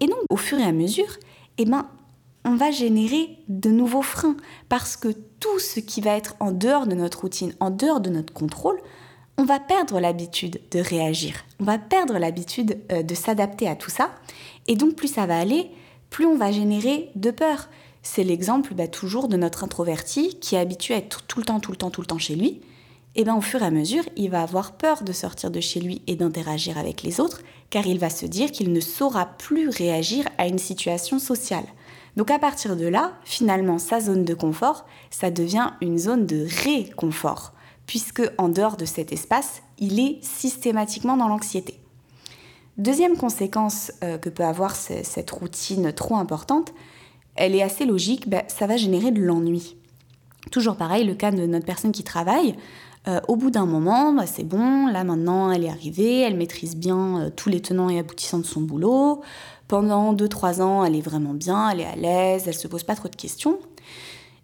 Et 0.01 0.09
donc, 0.09 0.19
au 0.29 0.37
fur 0.37 0.59
et 0.59 0.65
à 0.65 0.73
mesure, 0.73 1.17
eh 1.59 1.67
ben, 1.67 1.87
on 2.45 2.57
va 2.57 2.73
générer 2.73 3.39
de 3.47 3.71
nouveaux 3.71 4.03
freins 4.03 4.37
parce 4.69 4.97
que 4.97 5.15
tout 5.39 5.61
ce 5.61 5.79
qui 5.79 6.01
va 6.01 6.17
être 6.17 6.35
en 6.41 6.51
dehors 6.51 6.89
de 6.89 6.97
notre 6.97 7.21
routine, 7.21 7.55
en 7.61 7.71
dehors 7.71 8.01
de 8.01 8.11
notre 8.11 8.33
contrôle, 8.33 8.81
on 9.41 9.45
va 9.45 9.59
perdre 9.59 10.01
l'habitude 10.01 10.61
de 10.71 10.81
réagir, 10.81 11.35
on 11.61 11.65
va 11.65 11.79
perdre 11.79 12.19
l'habitude 12.19 12.79
euh, 12.93 13.03
de 13.03 13.15
s'adapter 13.15 13.67
à 13.67 13.75
tout 13.75 13.89
ça. 13.89 14.11
Et 14.67 14.77
donc, 14.77 14.97
plus 14.97 15.09
ça 15.09 15.25
va 15.25 15.39
aller, 15.39 15.71
plus 16.11 16.27
on 16.27 16.37
va 16.37 16.53
générer 16.53 17.11
de 17.15 17.31
peur. 17.31 17.71
C'est 18.03 18.23
l'exemple 18.23 18.75
bah, 18.75 18.87
toujours 18.87 19.29
de 19.29 19.39
notre 19.39 19.65
introverti 19.65 20.39
qui 20.41 20.57
est 20.57 20.59
habitué 20.59 20.93
à 20.93 20.99
être 20.99 21.23
tout 21.23 21.39
le 21.39 21.47
temps, 21.47 21.59
tout 21.59 21.71
le 21.71 21.79
temps, 21.79 21.91
tout 21.91 22.03
le 22.03 22.07
temps 22.07 22.19
chez 22.19 22.37
lui 22.37 22.61
et 23.17 23.25
bien 23.25 23.37
au 23.37 23.41
fur 23.41 23.63
et 23.63 23.67
à 23.67 23.71
mesure, 23.71 24.05
il 24.17 24.31
va 24.31 24.43
avoir 24.43 24.73
peur 24.73 25.03
de 25.03 25.13
sortir 25.13 25.51
de 25.51 25.61
chez 25.61 25.81
lui 25.81 26.03
et 26.07 26.15
d'interagir 26.15 26.79
avec 26.79 27.03
les 27.03 27.19
autres, 27.19 27.41
car 27.69 27.87
il 27.87 27.99
va 27.99 28.09
se 28.09 28.27
dire 28.27 28.53
qu'il 28.53 28.73
ne 28.73 28.81
saura 28.81 29.27
plus 29.27 29.69
réagir 29.69 30.27
à 30.39 30.47
une 30.47 30.59
situation 30.59 31.19
sociale. 31.19 31.65
Donc 32.17 32.31
à 32.31 32.39
partir 32.39 32.77
de 32.77 32.87
là, 32.87 33.15
finalement, 33.25 33.79
sa 33.79 34.01
zone 34.01 34.25
de 34.25 34.35
confort, 34.35 34.87
ça 35.11 35.31
devient 35.31 35.73
une 35.81 35.99
zone 35.99 36.27
de 36.27 36.47
réconfort, 36.65 37.53
puisque 37.91 38.23
en 38.39 38.49
dehors 38.49 38.77
de 38.77 38.85
cet 38.85 39.13
espace, 39.13 39.63
il 39.81 39.99
est 39.99 40.23
systématiquement 40.23 41.17
dans 41.17 41.27
l'anxiété. 41.27 41.75
Deuxième 42.79 43.17
conséquence 43.17 43.91
euh, 44.05 44.17
que 44.17 44.29
peut 44.29 44.45
avoir 44.45 44.77
cette 44.77 45.29
routine 45.33 45.93
trop 45.93 46.15
importante, 46.15 46.73
elle 47.35 47.53
est 47.57 47.65
assez 47.65 47.87
logique, 47.87 48.29
ben, 48.29 48.45
ça 48.47 48.69
va 48.69 48.77
générer 48.77 49.11
de 49.11 49.21
l'ennui. 49.21 49.75
Toujours 50.53 50.77
pareil, 50.77 51.05
le 51.05 51.17
cas 51.17 51.33
de 51.33 51.45
notre 51.47 51.67
personne 51.67 51.91
qui 51.91 52.05
travaille, 52.05 52.55
euh, 53.09 53.21
au 53.27 53.35
bout 53.35 53.51
d'un 53.51 53.67
moment, 53.67 54.13
bah, 54.13 54.27
c'est 54.27 54.45
bon, 54.45 54.87
là 54.87 55.03
maintenant 55.03 55.51
elle 55.51 55.65
est 55.65 55.69
arrivée, 55.69 56.21
elle 56.21 56.37
maîtrise 56.37 56.77
bien 56.77 57.19
euh, 57.19 57.31
tous 57.35 57.49
les 57.49 57.61
tenants 57.61 57.91
et 57.91 57.99
aboutissants 57.99 58.39
de 58.39 58.47
son 58.47 58.61
boulot. 58.61 59.21
Pendant 59.67 60.15
2-3 60.15 60.63
ans, 60.63 60.85
elle 60.85 60.95
est 60.95 61.01
vraiment 61.01 61.35
bien, 61.35 61.69
elle 61.71 61.81
est 61.81 61.87
à 61.87 61.97
l'aise, 61.97 62.45
elle 62.47 62.55
se 62.55 62.69
pose 62.69 62.85
pas 62.85 62.95
trop 62.95 63.09
de 63.09 63.17
questions. 63.17 63.59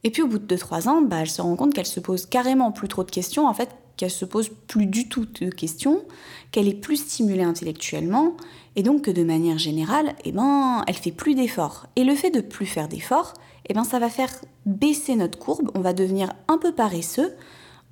Et 0.05 0.11
puis 0.11 0.23
au 0.23 0.27
bout 0.27 0.39
de 0.39 0.57
2-3 0.57 0.89
ans, 0.89 1.03
bah, 1.03 1.19
elle 1.21 1.31
se 1.31 1.43
rend 1.43 1.57
compte 1.57 1.75
qu'elle 1.75 1.87
se 1.87 2.01
pose 2.01 2.27
carrément 2.27 2.73
plus 2.73 2.89
trop 2.89 3.05
de 3.05 3.11
questions, 3.11 3.47
en 3.47 3.55
fait, 3.55 3.71
qu'elle 3.97 4.11
se 4.11 4.25
pose 4.25 4.51
plus 4.67 4.87
du 4.87 5.09
tout 5.09 5.27
de 5.27 5.51
questions, 5.51 6.03
qu'elle 6.51 6.69
est 6.69 6.75
plus 6.75 6.97
stimulée 6.97 7.43
intellectuellement, 7.43 8.37
et 8.77 8.83
donc 8.83 9.03
que 9.03 9.11
de 9.11 9.25
manière 9.25 9.59
générale, 9.59 10.15
eh 10.25 10.33
ben, 10.33 10.85
elle 10.87 10.95
fait 10.95 11.13
plus 11.13 11.35
d'efforts. 11.35 11.87
Et 11.97 12.05
le 12.05 12.15
fait 12.15 12.31
de 12.31 12.41
plus 12.41 12.67
faire 12.67 12.89
d'efforts, 12.89 13.35
eh 13.69 13.75
ben, 13.75 13.85
ça 13.85 13.99
va 13.99 14.11
faire 14.11 14.33
baisser 14.67 15.17
notre 15.17 15.39
courbe, 15.39 15.71
on 15.75 15.81
va 15.81 15.93
devenir 15.93 16.33
un 16.49 16.59
peu 16.59 16.73
paresseux, 16.73 17.35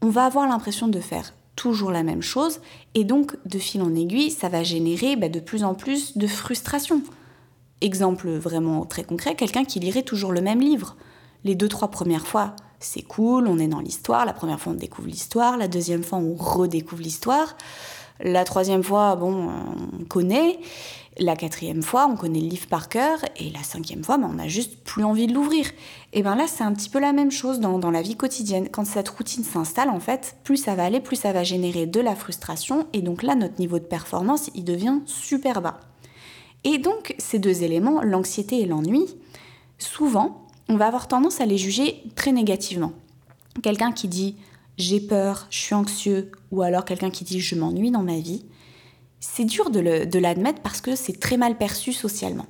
on 0.02 0.08
va 0.08 0.26
avoir 0.26 0.46
l'impression 0.46 0.88
de 0.88 1.00
faire 1.00 1.32
toujours 1.56 1.90
la 1.90 2.02
même 2.02 2.22
chose 2.22 2.60
et 2.94 3.04
donc 3.04 3.36
de 3.46 3.58
fil 3.58 3.80
en 3.82 3.94
aiguille, 3.94 4.30
ça 4.30 4.48
va 4.48 4.62
générer 4.62 5.16
bah, 5.16 5.28
de 5.28 5.40
plus 5.40 5.64
en 5.64 5.74
plus 5.74 6.18
de 6.18 6.26
frustration. 6.26 7.02
Exemple 7.80 8.30
vraiment 8.30 8.84
très 8.84 9.04
concret, 9.04 9.34
quelqu'un 9.34 9.64
qui 9.64 9.80
lirait 9.80 10.02
toujours 10.02 10.32
le 10.32 10.40
même 10.40 10.60
livre. 10.60 10.96
Les 11.44 11.54
deux, 11.54 11.68
trois 11.68 11.88
premières 11.88 12.26
fois, 12.26 12.56
c'est 12.80 13.02
cool, 13.02 13.46
on 13.46 13.58
est 13.58 13.68
dans 13.68 13.80
l'histoire, 13.80 14.24
la 14.24 14.32
première 14.32 14.60
fois 14.60 14.72
on 14.72 14.76
découvre 14.76 15.08
l'histoire, 15.08 15.56
la 15.56 15.68
deuxième 15.68 16.02
fois 16.02 16.18
on 16.18 16.34
redécouvre 16.34 17.02
l'histoire, 17.02 17.56
la 18.20 18.44
troisième 18.44 18.82
fois, 18.82 19.16
bon, 19.16 19.50
on 20.00 20.04
connaît, 20.04 20.58
la 21.18 21.36
quatrième 21.36 21.82
fois, 21.82 22.06
on 22.10 22.16
connaît 22.16 22.40
le 22.40 22.46
livre 22.46 22.66
par 22.66 22.88
cœur, 22.88 23.18
et 23.36 23.50
la 23.50 23.62
cinquième 23.62 24.04
fois, 24.04 24.18
ben, 24.18 24.28
on 24.30 24.34
n'a 24.34 24.48
juste 24.48 24.82
plus 24.84 25.04
envie 25.04 25.26
de 25.26 25.34
l'ouvrir. 25.34 25.66
Et 26.12 26.22
bien 26.22 26.34
là, 26.34 26.46
c'est 26.46 26.64
un 26.64 26.72
petit 26.72 26.88
peu 26.88 26.98
la 26.98 27.12
même 27.12 27.30
chose 27.30 27.60
dans, 27.60 27.78
dans 27.78 27.90
la 27.90 28.02
vie 28.02 28.16
quotidienne. 28.16 28.68
Quand 28.68 28.84
cette 28.84 29.08
routine 29.08 29.44
s'installe, 29.44 29.90
en 29.90 30.00
fait, 30.00 30.36
plus 30.44 30.56
ça 30.56 30.74
va 30.74 30.84
aller, 30.84 31.00
plus 31.00 31.16
ça 31.16 31.32
va 31.32 31.44
générer 31.44 31.86
de 31.86 32.00
la 32.00 32.14
frustration, 32.14 32.86
et 32.92 33.02
donc 33.02 33.22
là, 33.22 33.34
notre 33.34 33.58
niveau 33.58 33.78
de 33.78 33.84
performance, 33.84 34.50
il 34.54 34.64
devient 34.64 35.00
super 35.06 35.60
bas. 35.60 35.80
Et 36.64 36.78
donc, 36.78 37.14
ces 37.18 37.38
deux 37.38 37.62
éléments, 37.62 38.02
l'anxiété 38.02 38.60
et 38.60 38.66
l'ennui, 38.66 39.06
souvent, 39.78 40.43
on 40.68 40.76
va 40.76 40.86
avoir 40.86 41.08
tendance 41.08 41.40
à 41.40 41.46
les 41.46 41.58
juger 41.58 42.02
très 42.14 42.32
négativement. 42.32 42.92
Quelqu'un 43.62 43.92
qui 43.92 44.08
dit 44.08 44.36
j'ai 44.76 45.00
peur, 45.00 45.46
je 45.50 45.58
suis 45.58 45.74
anxieux, 45.74 46.32
ou 46.50 46.62
alors 46.62 46.84
quelqu'un 46.84 47.10
qui 47.10 47.24
dit 47.24 47.40
je 47.40 47.54
m'ennuie 47.54 47.90
dans 47.90 48.02
ma 48.02 48.18
vie, 48.18 48.44
c'est 49.20 49.44
dur 49.44 49.70
de 49.70 50.18
l'admettre 50.18 50.60
parce 50.62 50.80
que 50.80 50.96
c'est 50.96 51.18
très 51.18 51.36
mal 51.36 51.56
perçu 51.56 51.92
socialement. 51.92 52.46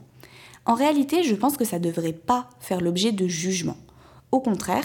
En 0.67 0.75
réalité, 0.75 1.23
je 1.23 1.35
pense 1.35 1.57
que 1.57 1.65
ça 1.65 1.79
ne 1.79 1.85
devrait 1.85 2.15
pas 2.15 2.49
faire 2.59 2.81
l'objet 2.81 3.13
de 3.13 3.27
jugement. 3.27 3.77
Au 4.33 4.41
contraire, 4.41 4.85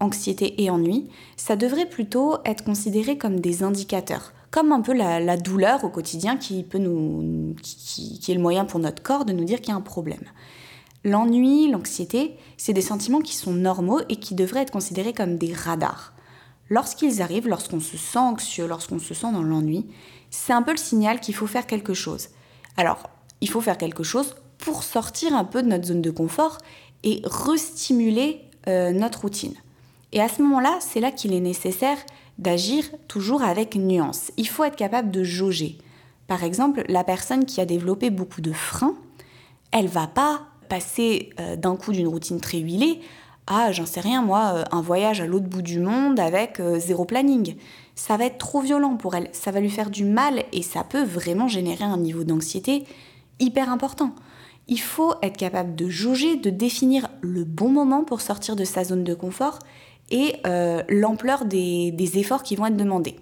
anxiété 0.00 0.62
et 0.62 0.70
ennui, 0.70 1.08
ça 1.36 1.56
devrait 1.56 1.88
plutôt 1.88 2.36
être 2.44 2.64
considéré 2.64 3.16
comme 3.16 3.40
des 3.40 3.62
indicateurs, 3.62 4.32
comme 4.50 4.72
un 4.72 4.80
peu 4.80 4.92
la, 4.92 5.36
douleur 5.36 5.84
au 5.84 5.88
quotidien 5.88 6.36
qui, 6.36 6.64
peut 6.64 6.78
nous, 6.78 7.54
qui, 7.62 8.20
est 8.28 8.34
le 8.34 8.40
moyen 8.40 8.64
pour 8.64 8.80
notre 8.80 9.02
corps 9.02 9.24
de 9.24 9.32
nous 9.32 9.44
dire 9.44 9.60
qu'il 9.60 9.68
y 9.68 9.72
a 9.72 9.76
un 9.76 9.82
problème. 9.82 10.24
L'ennui, 11.04 11.70
l'anxiété, 11.70 12.36
c'est 12.56 12.72
des 12.72 12.82
sentiments 12.82 13.20
qui 13.20 13.34
sont 13.34 13.52
normaux 13.52 14.00
et 14.08 14.16
qui 14.16 14.34
devraient 14.34 14.62
être 14.62 14.70
considérés 14.70 15.14
comme 15.14 15.38
des 15.38 15.54
radars. 15.54 16.12
Lorsqu'ils 16.68 17.22
arrivent, 17.22 17.48
lorsqu'on 17.48 17.80
se 17.80 17.96
sent 17.96 18.18
anxieux, 18.18 18.66
lorsqu'on 18.66 18.98
se 18.98 19.14
sent 19.14 19.32
dans 19.32 19.42
l'ennui, 19.42 19.86
c'est 20.30 20.52
un 20.52 20.62
peu 20.62 20.72
le 20.72 20.76
signal 20.76 21.20
qu'il 21.20 21.34
faut 21.34 21.46
faire 21.46 21.66
quelque 21.66 21.94
chose. 21.94 22.28
Alors, 22.76 23.10
il 23.40 23.48
faut 23.48 23.60
faire 23.60 23.78
quelque 23.78 24.02
chose 24.02 24.36
pour 24.58 24.82
sortir 24.82 25.34
un 25.34 25.44
peu 25.44 25.62
de 25.62 25.68
notre 25.68 25.86
zone 25.86 26.02
de 26.02 26.10
confort 26.10 26.58
et 27.02 27.22
restimuler 27.24 28.42
euh, 28.68 28.92
notre 28.92 29.22
routine. 29.22 29.54
Et 30.12 30.20
à 30.20 30.28
ce 30.28 30.42
moment-là, 30.42 30.78
c'est 30.80 31.00
là 31.00 31.10
qu'il 31.10 31.32
est 31.32 31.40
nécessaire 31.40 31.98
d'agir 32.38 32.84
toujours 33.08 33.42
avec 33.42 33.74
nuance. 33.74 34.32
Il 34.36 34.48
faut 34.48 34.64
être 34.64 34.76
capable 34.76 35.10
de 35.10 35.24
jauger. 35.24 35.78
Par 36.26 36.44
exemple, 36.44 36.84
la 36.88 37.04
personne 37.04 37.46
qui 37.46 37.60
a 37.60 37.66
développé 37.66 38.10
beaucoup 38.10 38.40
de 38.40 38.52
freins, 38.52 38.96
elle 39.72 39.88
va 39.88 40.06
pas 40.06 40.42
passer 40.70 41.30
euh, 41.38 41.56
d'un 41.56 41.76
coup 41.76 41.92
d'une 41.92 42.08
routine 42.08 42.40
très 42.40 42.58
huilée 42.58 43.00
à, 43.46 43.72
j'en 43.72 43.84
sais 43.84 44.00
rien 44.00 44.22
moi, 44.22 44.52
euh, 44.54 44.64
un 44.70 44.80
voyage 44.80 45.20
à 45.20 45.26
l'autre 45.26 45.46
bout 45.46 45.60
du 45.60 45.80
monde 45.80 46.18
avec 46.18 46.60
euh, 46.60 46.78
zéro 46.78 47.04
planning. 47.04 47.56
Ça 47.96 48.16
va 48.16 48.24
être 48.24 48.38
trop 48.38 48.60
violent 48.60 48.96
pour 48.96 49.14
elle, 49.14 49.28
ça 49.32 49.50
va 49.50 49.60
lui 49.60 49.68
faire 49.68 49.90
du 49.90 50.04
mal 50.04 50.44
et 50.52 50.62
ça 50.62 50.84
peut 50.84 51.02
vraiment 51.02 51.48
générer 51.48 51.84
un 51.84 51.98
niveau 51.98 52.24
d'anxiété 52.24 52.84
hyper 53.40 53.70
important. 53.70 54.14
Il 54.68 54.80
faut 54.80 55.14
être 55.22 55.36
capable 55.36 55.74
de 55.74 55.88
jauger, 55.88 56.36
de 56.36 56.48
définir 56.48 57.08
le 57.20 57.44
bon 57.44 57.68
moment 57.68 58.04
pour 58.04 58.20
sortir 58.20 58.54
de 58.54 58.64
sa 58.64 58.84
zone 58.84 59.02
de 59.02 59.14
confort 59.14 59.58
et 60.12 60.36
l'ampleur 60.88 61.44
des, 61.44 61.92
efforts 62.14 62.42
qui 62.42 62.56
vont 62.56 62.66
être 62.66 62.76
demandés. 62.76 63.16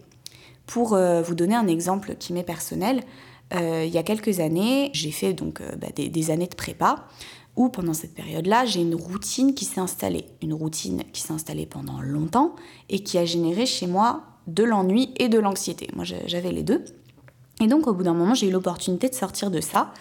Pour 0.67 0.99
vous 0.99 1.35
donner 1.35 1.55
un 1.55 1.67
exemple 1.67 2.17
qui 2.19 2.33
m'est 2.33 2.43
personnel, 2.43 3.03
il 3.55 3.89
y 3.89 3.99
a 3.99 4.03
quelques 4.03 4.41
années, 4.41 4.91
j'ai 4.93 5.11
fait 5.11 5.33
donc 5.33 5.63
bah, 5.79 5.89
des, 5.95 6.09
des, 6.09 6.31
années 6.31 6.49
de 6.49 6.55
prépa 6.55 7.07
pendant 7.68 7.92
cette 7.92 8.14
période-là, 8.14 8.64
j'ai 8.66 8.81
une 8.81 8.94
routine 8.94 9.53
qui 9.53 9.64
s'est 9.64 9.81
installée. 9.81 10.27
Une 10.42 10.55
routine 10.55 11.03
qui 11.12 11.23
s'est 11.23 11.33
installée 11.33 11.66
pendant 11.66 12.01
longtemps 12.01 12.55
et 12.88 13.01
qui 13.01 13.18
a 13.18 13.25
généré 13.25 13.66
chez 13.66 13.88
moi 13.88 14.23
de 14.47 14.62
l'ennui 14.62 15.12
et 15.16 15.29
de 15.29 15.40
l'anxiété. 15.40 15.88
Moi, 15.94 16.05
j'avais 16.05 16.53
les 16.53 16.62
deux. 16.62 16.85
Et 17.61 17.66
donc, 17.66 17.88
au 17.88 17.92
bout 17.92 18.05
d'un 18.05 18.14
moment, 18.14 18.35
j'ai 18.35 18.49
eu 18.49 18.53
l'opportunité 18.53 19.09
de 19.09 19.14
sortir 19.14 19.51
de 19.51 19.61
ça. 19.61 19.92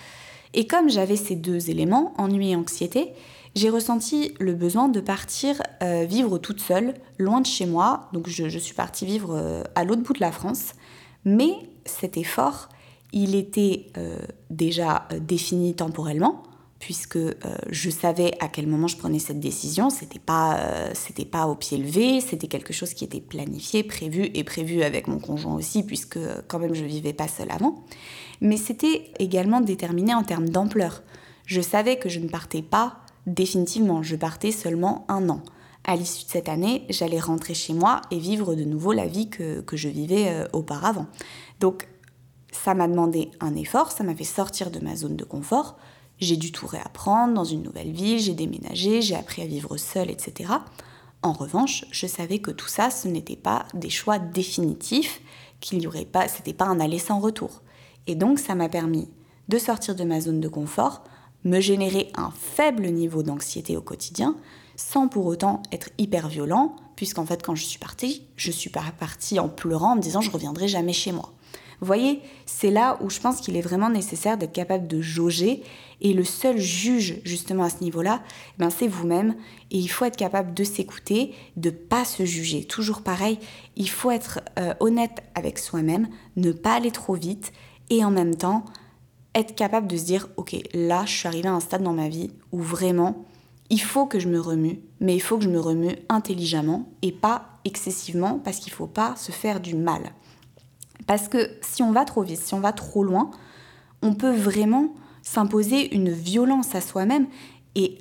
Et 0.53 0.67
comme 0.67 0.87
j'avais 0.89 1.15
ces 1.15 1.35
deux 1.35 1.71
éléments, 1.71 2.13
ennui 2.19 2.51
et 2.51 2.55
anxiété, 2.55 3.13
j'ai 3.55 3.69
ressenti 3.69 4.35
le 4.39 4.53
besoin 4.53 4.87
de 4.87 4.99
partir 4.99 5.61
euh, 5.81 6.05
vivre 6.05 6.37
toute 6.37 6.61
seule, 6.61 6.93
loin 7.17 7.41
de 7.41 7.47
chez 7.47 7.65
moi. 7.65 8.07
Donc, 8.13 8.29
je, 8.29 8.57
suis 8.59 8.75
partie 8.75 9.07
vivre 9.07 9.35
euh, 9.35 9.63
à 9.73 9.83
l'autre 9.83 10.03
bout 10.03 10.13
de 10.13 10.21
la 10.21 10.31
France. 10.31 10.73
Mais 11.25 11.53
cet 11.85 12.17
effort, 12.17 12.69
il 13.13 13.33
était 13.33 13.87
euh, 13.97 14.19
déjà 14.51 15.07
défini 15.19 15.73
temporellement 15.73 16.43
puisque 16.79 17.17
euh, 17.17 17.33
je 17.69 17.89
savais 17.89 18.33
à 18.39 18.47
quel 18.47 18.67
moment 18.67 18.87
je 18.87 18.97
prenais 18.97 19.19
cette 19.19 19.39
décision. 19.39 19.89
C'était 19.89 20.19
pas, 20.19 20.57
euh, 20.57 20.91
c'était 20.93 21.25
pas 21.25 21.47
au 21.47 21.55
pied 21.55 21.77
levé, 21.77 22.21
c'était 22.21 22.47
quelque 22.47 22.73
chose 22.73 22.93
qui 22.93 23.03
était 23.03 23.21
planifié, 23.21 23.83
prévu 23.83 24.29
et 24.33 24.43
prévu 24.43 24.83
avec 24.83 25.07
mon 25.07 25.19
conjoint 25.19 25.55
aussi, 25.55 25.83
puisque 25.83 26.19
quand 26.47 26.59
même 26.59 26.73
je 26.73 26.85
vivais 26.85 27.13
pas 27.13 27.27
seule 27.27 27.51
avant. 27.51 27.83
Mais 28.41 28.57
c'était 28.57 29.11
également 29.19 29.61
déterminé 29.61 30.13
en 30.13 30.23
termes 30.23 30.49
d'ampleur. 30.49 31.03
Je 31.45 31.61
savais 31.61 31.97
que 31.97 32.09
je 32.09 32.19
ne 32.19 32.27
partais 32.27 32.61
pas 32.61 32.97
définitivement, 33.25 34.03
je 34.03 34.15
partais 34.15 34.51
seulement 34.51 35.05
un 35.09 35.29
an. 35.29 35.41
À 35.83 35.95
l'issue 35.95 36.25
de 36.25 36.29
cette 36.29 36.49
année, 36.49 36.85
j'allais 36.89 37.19
rentrer 37.19 37.53
chez 37.53 37.73
moi 37.73 38.01
et 38.11 38.19
vivre 38.19 38.55
de 38.55 38.63
nouveau 38.63 38.91
la 38.91 39.07
vie 39.07 39.29
que, 39.29 39.61
que 39.61 39.77
je 39.77 39.87
vivais 39.87 40.27
euh, 40.27 40.45
auparavant. 40.53 41.07
Donc 41.59 41.87
ça 42.51 42.73
m'a 42.73 42.87
demandé 42.87 43.31
un 43.39 43.55
effort, 43.55 43.91
ça 43.91 44.03
m'a 44.03 44.15
fait 44.15 44.23
sortir 44.23 44.71
de 44.71 44.79
ma 44.79 44.95
zone 44.95 45.15
de 45.15 45.23
confort, 45.23 45.77
j'ai 46.19 46.37
dû 46.37 46.51
tout 46.51 46.67
réapprendre 46.67 47.33
dans 47.33 47.43
une 47.43 47.63
nouvelle 47.63 47.91
ville, 47.91 48.19
j'ai 48.19 48.33
déménagé, 48.33 49.01
j'ai 49.01 49.15
appris 49.15 49.41
à 49.41 49.45
vivre 49.45 49.77
seule, 49.77 50.09
etc. 50.09 50.51
En 51.21 51.31
revanche, 51.31 51.85
je 51.91 52.07
savais 52.07 52.39
que 52.39 52.51
tout 52.51 52.67
ça, 52.67 52.89
ce 52.89 53.07
n'était 53.07 53.35
pas 53.35 53.65
des 53.73 53.89
choix 53.89 54.19
définitifs, 54.19 55.21
qu'il 55.59 55.79
n'y 55.79 55.87
aurait 55.87 56.05
pas, 56.05 56.27
c'était 56.27 56.53
pas 56.53 56.65
un 56.65 56.79
aller 56.79 56.99
sans 56.99 57.19
retour. 57.19 57.61
Et 58.05 58.15
donc, 58.15 58.39
ça 58.39 58.55
m'a 58.55 58.69
permis 58.69 59.09
de 59.49 59.57
sortir 59.57 59.95
de 59.95 60.03
ma 60.03 60.21
zone 60.21 60.39
de 60.39 60.47
confort, 60.47 61.03
me 61.43 61.59
générer 61.59 62.11
un 62.15 62.31
faible 62.31 62.87
niveau 62.87 63.23
d'anxiété 63.23 63.77
au 63.77 63.81
quotidien, 63.81 64.35
sans 64.75 65.07
pour 65.07 65.25
autant 65.25 65.61
être 65.71 65.89
hyper 65.97 66.27
violent, 66.27 66.75
puisqu'en 66.95 67.25
fait, 67.25 67.41
quand 67.43 67.55
je 67.55 67.63
suis 67.63 67.79
partie, 67.79 68.23
je 68.35 68.51
suis 68.51 68.69
pas 68.69 68.83
partie 68.99 69.39
en 69.39 69.49
pleurant 69.49 69.93
en 69.93 69.95
me 69.95 70.01
disant 70.01 70.21
je 70.21 70.31
reviendrai 70.31 70.67
jamais 70.67 70.93
chez 70.93 71.11
moi. 71.11 71.33
Vous 71.79 71.85
voyez, 71.85 72.21
c'est 72.45 72.71
là 72.71 72.97
où 73.01 73.09
je 73.09 73.19
pense 73.19 73.39
qu'il 73.39 73.55
est 73.55 73.61
vraiment 73.61 73.89
nécessaire 73.89 74.37
d'être 74.37 74.51
capable 74.51 74.87
de 74.87 74.99
jauger 75.01 75.63
et 76.01 76.13
le 76.13 76.23
seul 76.23 76.57
juge 76.57 77.19
justement 77.23 77.63
à 77.63 77.69
ce 77.69 77.83
niveau-là, 77.83 78.21
eh 78.25 78.53
ben 78.57 78.69
c'est 78.69 78.87
vous-même 78.87 79.35
et 79.69 79.77
il 79.77 79.87
faut 79.87 80.05
être 80.05 80.17
capable 80.17 80.53
de 80.53 80.63
s'écouter, 80.63 81.33
de 81.55 81.69
pas 81.69 82.05
se 82.05 82.25
juger. 82.25 82.63
Toujours 82.63 83.01
pareil, 83.01 83.39
il 83.75 83.89
faut 83.89 84.11
être 84.11 84.41
euh, 84.57 84.73
honnête 84.79 85.23
avec 85.35 85.59
soi-même, 85.59 86.07
ne 86.35 86.51
pas 86.51 86.73
aller 86.73 86.91
trop 86.91 87.13
vite 87.13 87.51
et 87.89 88.03
en 88.03 88.11
même 88.11 88.35
temps 88.35 88.65
être 89.35 89.55
capable 89.55 89.87
de 89.87 89.97
se 89.97 90.05
dire 90.05 90.29
OK, 90.37 90.55
là, 90.73 91.03
je 91.05 91.11
suis 91.11 91.27
arrivée 91.27 91.49
à 91.49 91.53
un 91.53 91.59
stade 91.59 91.83
dans 91.83 91.93
ma 91.93 92.09
vie 92.09 92.31
où 92.51 92.59
vraiment 92.59 93.25
il 93.69 93.81
faut 93.81 94.05
que 94.05 94.19
je 94.19 94.29
me 94.29 94.39
remue, 94.39 94.79
mais 94.99 95.15
il 95.15 95.21
faut 95.21 95.37
que 95.37 95.43
je 95.43 95.49
me 95.49 95.59
remue 95.59 95.95
intelligemment 96.09 96.89
et 97.01 97.11
pas 97.11 97.49
excessivement 97.65 98.39
parce 98.43 98.57
qu'il 98.57 98.71
ne 98.71 98.77
faut 98.77 98.87
pas 98.87 99.15
se 99.15 99.31
faire 99.31 99.59
du 99.59 99.75
mal. 99.75 100.13
Parce 101.05 101.27
que 101.27 101.49
si 101.61 101.83
on 101.83 101.91
va 101.91 102.05
trop 102.05 102.23
vite, 102.23 102.39
si 102.39 102.53
on 102.53 102.59
va 102.59 102.73
trop 102.73 103.03
loin, 103.03 103.31
on 104.01 104.13
peut 104.13 104.33
vraiment 104.33 104.93
s'imposer 105.21 105.93
une 105.95 106.09
violence 106.09 106.73
à 106.75 106.81
soi-même 106.81 107.27
et 107.75 107.99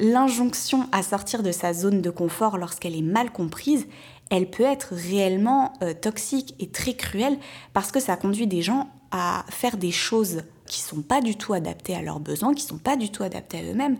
l'injonction 0.00 0.88
à 0.92 1.02
sortir 1.02 1.42
de 1.42 1.52
sa 1.52 1.72
zone 1.72 2.00
de 2.00 2.10
confort 2.10 2.58
lorsqu'elle 2.58 2.96
est 2.96 3.02
mal 3.02 3.30
comprise, 3.30 3.86
elle 4.30 4.50
peut 4.50 4.64
être 4.64 4.94
réellement 4.94 5.74
euh, 5.82 5.94
toxique 5.94 6.54
et 6.58 6.68
très 6.68 6.94
cruelle 6.94 7.38
parce 7.72 7.92
que 7.92 8.00
ça 8.00 8.16
conduit 8.16 8.46
des 8.46 8.62
gens 8.62 8.88
à 9.10 9.44
faire 9.50 9.76
des 9.76 9.92
choses 9.92 10.42
qui 10.66 10.80
sont 10.80 11.02
pas 11.02 11.20
du 11.20 11.36
tout 11.36 11.52
adaptées 11.52 11.94
à 11.94 12.02
leurs 12.02 12.20
besoins, 12.20 12.54
qui 12.54 12.64
sont 12.64 12.78
pas 12.78 12.96
du 12.96 13.10
tout 13.10 13.22
adaptées 13.22 13.58
à 13.58 13.62
eux-mêmes 13.62 13.98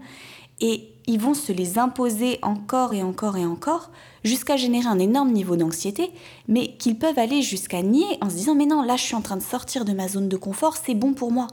et 0.61 0.89
ils 1.07 1.21
vont 1.21 1.35
se 1.35 1.53
les 1.53 1.79
imposer 1.79 2.39
encore 2.43 2.95
et 2.95 3.03
encore 3.03 3.37
et 3.37 3.45
encore 3.45 3.91
jusqu'à 4.23 4.57
générer 4.57 4.87
un 4.87 4.99
énorme 4.99 5.33
niveau 5.33 5.57
d'anxiété, 5.57 6.11
mais 6.49 6.77
qu'ils 6.77 6.99
peuvent 6.99 7.19
aller 7.19 7.43
jusqu'à 7.43 7.83
nier 7.83 8.19
en 8.21 8.31
se 8.31 8.37
disant 8.37 8.55
mais 8.55 8.67
non, 8.67 8.83
là 8.83 8.97
je 8.97 9.03
suis 9.03 9.15
en 9.15 9.21
train 9.21 9.37
de 9.37 9.43
sortir 9.43 9.85
de 9.85 9.93
ma 9.93 10.09
zone 10.09 10.29
de 10.29 10.37
confort, 10.37 10.77
c'est 10.77 10.95
bon 10.95 11.13
pour 11.13 11.31
moi. 11.31 11.47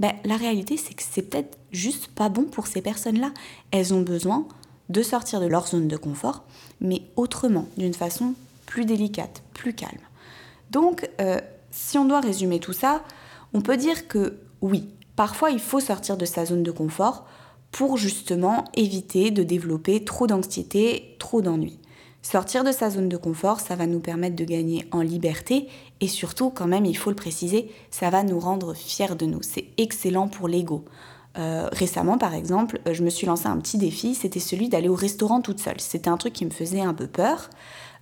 Ben, 0.00 0.12
la 0.24 0.36
réalité 0.36 0.76
c'est 0.76 0.94
que 0.94 1.02
c'est 1.08 1.22
peut-être 1.22 1.58
juste 1.70 2.08
pas 2.08 2.28
bon 2.28 2.44
pour 2.44 2.66
ces 2.66 2.80
personnes-là. 2.80 3.32
Elles 3.70 3.92
ont 3.92 4.02
besoin 4.02 4.46
de 4.88 5.02
sortir 5.02 5.40
de 5.40 5.46
leur 5.46 5.66
zone 5.66 5.88
de 5.88 5.96
confort, 5.96 6.44
mais 6.80 7.02
autrement, 7.16 7.66
d'une 7.76 7.94
façon 7.94 8.34
plus 8.66 8.84
délicate, 8.84 9.42
plus 9.54 9.74
calme. 9.74 10.00
Donc, 10.70 11.08
euh, 11.20 11.40
si 11.70 11.98
on 11.98 12.04
doit 12.04 12.20
résumer 12.20 12.60
tout 12.60 12.72
ça, 12.72 13.02
on 13.52 13.60
peut 13.60 13.76
dire 13.76 14.08
que 14.08 14.38
oui, 14.60 14.88
parfois 15.16 15.50
il 15.50 15.60
faut 15.60 15.80
sortir 15.80 16.16
de 16.16 16.24
sa 16.24 16.44
zone 16.44 16.62
de 16.62 16.70
confort 16.70 17.26
pour 17.74 17.96
justement 17.96 18.62
éviter 18.74 19.32
de 19.32 19.42
développer 19.42 20.04
trop 20.04 20.28
d'anxiété, 20.28 21.16
trop 21.18 21.42
d'ennui. 21.42 21.80
Sortir 22.22 22.62
de 22.62 22.70
sa 22.70 22.88
zone 22.88 23.08
de 23.08 23.16
confort, 23.16 23.58
ça 23.58 23.74
va 23.74 23.88
nous 23.88 23.98
permettre 23.98 24.36
de 24.36 24.44
gagner 24.44 24.86
en 24.92 25.00
liberté 25.00 25.66
et 26.00 26.06
surtout, 26.06 26.50
quand 26.50 26.68
même, 26.68 26.84
il 26.84 26.96
faut 26.96 27.10
le 27.10 27.16
préciser, 27.16 27.72
ça 27.90 28.10
va 28.10 28.22
nous 28.22 28.38
rendre 28.38 28.74
fiers 28.74 29.16
de 29.16 29.26
nous. 29.26 29.42
C'est 29.42 29.64
excellent 29.76 30.28
pour 30.28 30.46
l'ego. 30.46 30.84
Euh, 31.36 31.68
récemment, 31.72 32.16
par 32.16 32.32
exemple, 32.34 32.78
je 32.88 33.02
me 33.02 33.10
suis 33.10 33.26
lancé 33.26 33.48
un 33.48 33.58
petit 33.58 33.76
défi, 33.76 34.14
c'était 34.14 34.38
celui 34.38 34.68
d'aller 34.68 34.88
au 34.88 34.94
restaurant 34.94 35.40
toute 35.40 35.58
seule. 35.58 35.80
C'était 35.80 36.10
un 36.10 36.16
truc 36.16 36.32
qui 36.32 36.44
me 36.44 36.50
faisait 36.50 36.80
un 36.80 36.94
peu 36.94 37.08
peur. 37.08 37.50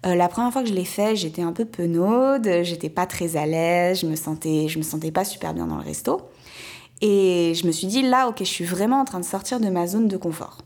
Euh, 0.05 0.15
la 0.15 0.29
première 0.29 0.53
fois 0.53 0.63
que 0.63 0.69
je 0.69 0.75
l'ai 0.75 0.85
fait, 0.85 1.17
j'étais 1.17 1.41
un 1.41 1.53
peu 1.53 1.65
penaude, 1.65 2.47
j'étais 2.63 2.91
pas 2.91 3.07
très 3.07 3.39
à 3.39 3.47
l'aise, 3.47 4.01
je 4.01 4.07
me 4.07 4.17
sentais, 4.17 4.69
je 4.69 4.77
me 4.77 4.83
sentais 4.83 5.13
pas 5.13 5.25
super 5.25 5.55
bien 5.55 5.67
dans 5.67 5.77
le 5.77 5.83
resto. 5.83 6.21
Et 7.03 7.53
je 7.55 7.67
me 7.67 7.73
suis 7.73 7.89
dit, 7.89 8.01
là, 8.03 8.29
ok, 8.29 8.39
je 8.39 8.45
suis 8.45 8.65
vraiment 8.65 9.01
en 9.01 9.05
train 9.05 9.19
de 9.19 9.25
sortir 9.25 9.59
de 9.59 9.69
ma 9.69 9.89
zone 9.89 10.07
de 10.07 10.17
confort. 10.17 10.59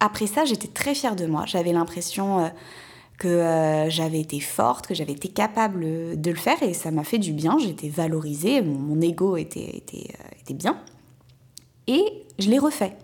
Après 0.00 0.26
ça, 0.26 0.46
j'étais 0.46 0.68
très 0.68 0.94
fière 0.94 1.14
de 1.14 1.26
moi. 1.26 1.44
J'avais 1.46 1.72
l'impression 1.72 2.40
euh, 2.40 2.48
que 3.18 3.28
euh, 3.28 3.90
j'avais 3.90 4.20
été 4.20 4.40
forte, 4.40 4.86
que 4.86 4.94
j'avais 4.94 5.12
été 5.12 5.28
capable 5.28 6.18
de 6.18 6.30
le 6.30 6.36
faire 6.36 6.62
et 6.62 6.72
ça 6.72 6.90
m'a 6.90 7.04
fait 7.04 7.18
du 7.18 7.34
bien. 7.34 7.58
J'étais 7.58 7.90
valorisée, 7.90 8.62
mon, 8.62 8.98
ego 9.02 9.36
était, 9.36 9.76
était, 9.76 10.14
euh, 10.18 10.40
était 10.40 10.54
bien. 10.54 10.80
Et 11.86 12.04
je 12.38 12.48
l'ai 12.48 12.58
refait. 12.58 12.96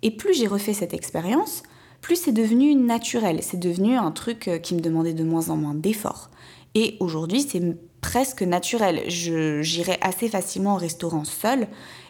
Et 0.00 0.10
plus 0.10 0.32
j'ai 0.32 0.46
refait 0.46 0.72
cette 0.72 0.94
expérience, 0.94 1.62
plus 2.00 2.16
c'est 2.16 2.32
devenu 2.32 2.74
naturel. 2.74 3.40
C'est 3.42 3.60
devenu 3.60 3.96
un 3.96 4.12
truc 4.12 4.48
qui 4.62 4.74
me 4.74 4.80
demandait 4.80 5.12
de 5.12 5.24
moins 5.24 5.50
en 5.50 5.56
moins 5.56 5.74
d'efforts. 5.74 6.30
Et 6.74 6.96
aujourd'hui, 7.00 7.42
c'est 7.42 7.60
presque 8.00 8.42
naturel. 8.42 9.02
J'irai 9.08 9.98
assez 10.00 10.28
facilement 10.28 10.74
au 10.74 10.78
restaurant 10.78 11.24
seul 11.24 11.68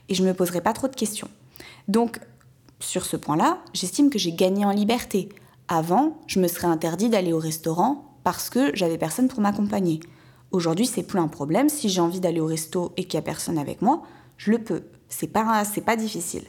et 0.08 0.14
je 0.14 0.22
ne 0.22 0.28
me 0.28 0.34
poserai 0.34 0.60
pas 0.60 0.72
trop 0.72 0.88
de 0.88 0.96
questions. 0.96 1.28
Donc, 1.88 2.20
sur 2.80 3.04
ce 3.04 3.16
point-là, 3.16 3.58
j'estime 3.72 4.10
que 4.10 4.18
j'ai 4.18 4.32
gagné 4.32 4.64
en 4.64 4.70
liberté. 4.70 5.28
Avant, 5.68 6.18
je 6.26 6.40
me 6.40 6.48
serais 6.48 6.66
interdit 6.66 7.08
d'aller 7.08 7.32
au 7.32 7.38
restaurant 7.38 8.16
parce 8.24 8.50
que 8.50 8.74
j'avais 8.74 8.98
personne 8.98 9.28
pour 9.28 9.40
m'accompagner. 9.40 10.00
Aujourd'hui, 10.50 10.86
c'est 10.86 11.02
plus 11.02 11.18
un 11.18 11.28
problème. 11.28 11.68
Si 11.68 11.88
j'ai 11.88 12.00
envie 12.00 12.20
d'aller 12.20 12.40
au 12.40 12.46
resto 12.46 12.92
et 12.96 13.04
qu'il 13.04 13.18
n'y 13.18 13.22
a 13.22 13.26
personne 13.26 13.58
avec 13.58 13.82
moi, 13.82 14.02
je 14.36 14.50
le 14.50 14.58
peux. 14.58 14.84
C'est 15.08 15.26
pas, 15.26 15.64
pas 15.84 15.96
difficile. 15.96 16.44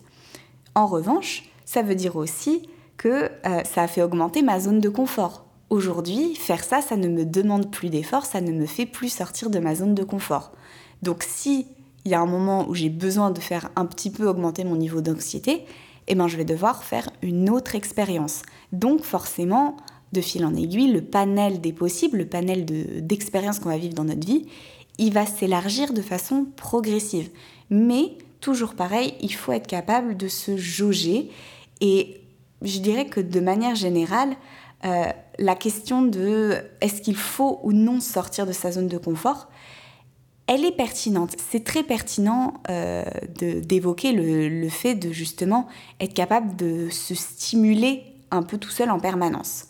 En 0.76 0.88
revanche, 0.88 1.50
ça 1.66 1.82
veut 1.82 1.96
dire 1.96 2.16
aussi 2.16 2.70
que 2.98 3.30
euh, 3.46 3.64
ça 3.64 3.84
a 3.84 3.88
fait 3.88 4.02
augmenter 4.02 4.42
ma 4.42 4.60
zone 4.60 4.80
de 4.80 4.90
confort. 4.90 5.46
Aujourd'hui, 5.70 6.36
faire 6.36 6.64
ça, 6.64 6.82
ça 6.82 6.98
ne 6.98 7.08
me 7.08 7.26
demande 7.26 7.72
plus 7.72 7.90
d'effort, 7.90 8.26
ça 8.26 8.42
ne 8.42 8.52
me 8.52 8.66
fait 8.66 8.86
plus 8.86 9.10
sortir 9.10 9.50
de 9.50 9.60
ma 9.60 9.76
zone 9.76 9.94
de 9.94 10.04
confort. 10.04 10.52
Donc 11.04 11.24
si 11.24 11.68
il 12.06 12.12
y 12.12 12.16
a 12.16 12.22
un 12.22 12.26
moment 12.26 12.68
où 12.68 12.74
j'ai 12.74 12.90
besoin 12.90 13.30
de 13.30 13.40
faire 13.40 13.70
un 13.76 13.86
petit 13.86 14.10
peu 14.10 14.28
augmenter 14.28 14.64
mon 14.64 14.76
niveau 14.76 15.02
d'anxiété, 15.02 15.66
eh 16.08 16.16
ben 16.16 16.28
je 16.28 16.38
vais 16.38 16.46
devoir 16.46 16.84
faire 16.84 17.10
une 17.22 17.50
autre 17.50 17.76
expérience. 17.76 18.42
Donc 18.72 19.04
forcément, 19.04 19.78
de 20.12 20.22
fil 20.22 20.44
en 20.44 20.56
aiguille, 20.56 20.92
le 20.92 21.02
panel 21.02 21.62
des 21.62 21.74
possibles, 21.74 22.18
le 22.18 22.26
panel 22.26 22.66
d'expériences 23.06 23.60
qu'on 23.60 23.70
va 23.70 23.78
vivre 23.78 23.94
dans 23.94 24.06
notre 24.06 24.26
vie, 24.26 24.48
il 24.98 25.14
va 25.14 25.26
s'élargir 25.26 25.94
de 25.94 26.02
façon 26.02 26.48
progressive. 26.56 27.30
Mais 27.70 28.18
toujours 28.42 28.74
pareil, 28.74 29.14
il 29.22 29.34
faut 29.34 29.52
être 29.52 29.68
capable 29.68 30.18
de 30.18 30.28
se 30.28 30.58
jauger. 30.58 31.30
Et 31.80 32.22
je 32.64 32.80
dirais 32.80 33.06
que 33.06 33.20
de 33.20 33.40
manière 33.40 33.76
générale, 33.76 34.36
euh, 34.86 35.06
la 35.38 35.56
question 35.56 36.02
de 36.02 36.58
est-ce 36.82 37.02
qu'il 37.02 37.16
faut 37.16 37.60
ou 37.64 37.74
non 37.74 38.00
sortir 38.00 38.46
de 38.46 38.52
sa 38.52 38.72
zone 38.72 38.88
de 38.88 38.98
confort, 38.98 39.50
elle 40.48 40.66
est 40.66 40.76
pertinente. 40.76 41.36
C'est 41.52 41.64
très 41.64 41.84
pertinent 41.84 42.56
euh, 42.70 43.04
d'évoquer 43.38 44.14
le, 44.14 44.68
fait 44.70 44.96
de 44.96 45.12
justement 45.12 45.68
être 46.00 46.14
capable 46.14 46.56
de 46.56 46.90
se 46.90 47.14
stimuler 47.14 48.04
un 48.32 48.42
peu 48.42 48.58
tout 48.58 48.72
seul 48.72 48.90
en 48.90 49.00
permanence. 49.00 49.66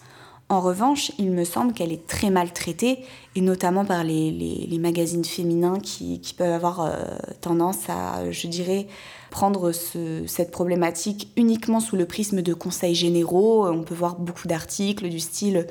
En 0.48 0.62
revanche, 0.62 1.12
il 1.20 1.32
me 1.32 1.44
semble 1.44 1.74
qu'elle 1.74 1.92
est 1.92 2.08
très 2.08 2.32
maltraitée, 2.32 3.06
et 3.36 3.42
notamment 3.42 3.86
par 3.86 4.04
les, 4.04 4.78
magazines 4.80 5.26
féminins 5.26 5.80
qui, 5.80 6.22
peuvent 6.38 6.54
avoir 6.54 6.82
euh, 6.82 6.96
tendance 7.42 7.90
à, 7.90 8.32
je 8.32 8.48
dirais, 8.48 8.88
prendre 9.30 9.72
cette 9.72 10.52
problématique 10.52 11.32
uniquement 11.36 11.80
sous 11.80 11.96
le 11.96 12.06
prisme 12.06 12.42
de 12.42 12.54
conseils 12.54 12.96
généraux. 12.96 13.68
On 13.68 13.84
peut 13.84 13.96
voir 13.96 14.16
beaucoup 14.16 14.48
d'articles 14.48 15.10
du 15.10 15.20
style 15.20 15.68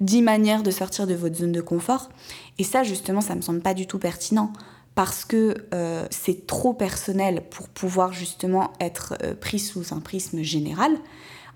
10 0.00 0.22
manières 0.22 0.62
de 0.62 0.70
sortir 0.70 1.06
de 1.06 1.14
votre 1.14 1.36
zone 1.36 1.52
de 1.52 1.60
confort. 1.60 2.08
Et 2.58 2.64
ça, 2.64 2.82
justement, 2.82 3.20
ça 3.20 3.34
me 3.34 3.40
semble 3.40 3.60
pas 3.60 3.74
du 3.74 3.86
tout 3.86 3.98
pertinent 3.98 4.52
parce 4.94 5.24
que 5.24 5.54
euh, 5.74 6.06
c'est 6.10 6.46
trop 6.46 6.72
personnel 6.72 7.44
pour 7.50 7.68
pouvoir 7.68 8.12
justement 8.12 8.72
être 8.80 9.14
euh, 9.22 9.34
pris 9.34 9.60
sous 9.60 9.94
un 9.94 10.00
prisme 10.00 10.42
général. 10.42 10.92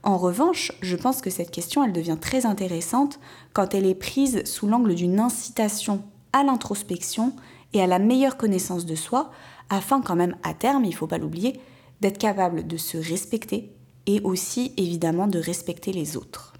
En 0.04 0.16
revanche, 0.16 0.72
je 0.80 0.96
pense 0.96 1.20
que 1.20 1.30
cette 1.30 1.50
question, 1.50 1.84
elle 1.84 1.92
devient 1.92 2.18
très 2.20 2.46
intéressante 2.46 3.18
quand 3.52 3.74
elle 3.74 3.86
est 3.86 3.94
prise 3.94 4.44
sous 4.44 4.66
l'angle 4.66 4.94
d'une 4.94 5.20
incitation 5.20 6.02
à 6.32 6.44
l'introspection 6.44 7.32
et 7.72 7.82
à 7.82 7.86
la 7.86 7.98
meilleure 7.98 8.36
connaissance 8.36 8.86
de 8.86 8.94
soi, 8.94 9.30
afin 9.72 10.02
quand 10.02 10.16
même 10.16 10.36
à 10.42 10.52
terme, 10.52 10.84
il 10.84 10.90
ne 10.90 10.94
faut 10.94 11.06
pas 11.06 11.18
l'oublier, 11.18 11.58
d'être 12.02 12.18
capable 12.18 12.66
de 12.66 12.76
se 12.76 12.98
respecter 12.98 13.72
et 14.06 14.20
aussi 14.20 14.72
évidemment 14.76 15.26
de 15.26 15.38
respecter 15.38 15.92
les 15.92 16.16
autres. 16.16 16.52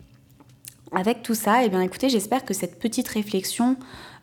Avec 0.93 1.23
tout 1.23 1.35
ça, 1.35 1.65
eh 1.65 1.69
bien 1.69 1.83
écoutez, 1.83 2.09
j'espère 2.09 2.45
que 2.45 2.55
cette 2.55 2.79
petite 2.79 3.09
réflexion 3.09 3.77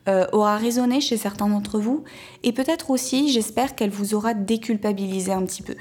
euh, 0.07 0.25
aura 0.31 0.57
résonné 0.57 1.01
chez 1.01 1.17
certains 1.17 1.47
d'entre 1.47 1.79
vous 1.79 2.03
et 2.43 2.51
peut-être 2.51 2.89
aussi, 2.89 3.31
j'espère 3.31 3.75
qu'elle 3.75 3.91
vous 3.91 4.15
aura 4.15 4.33
déculpabilisé 4.33 5.31
un 5.31 5.43
petit 5.45 5.61
peu. 5.61 5.75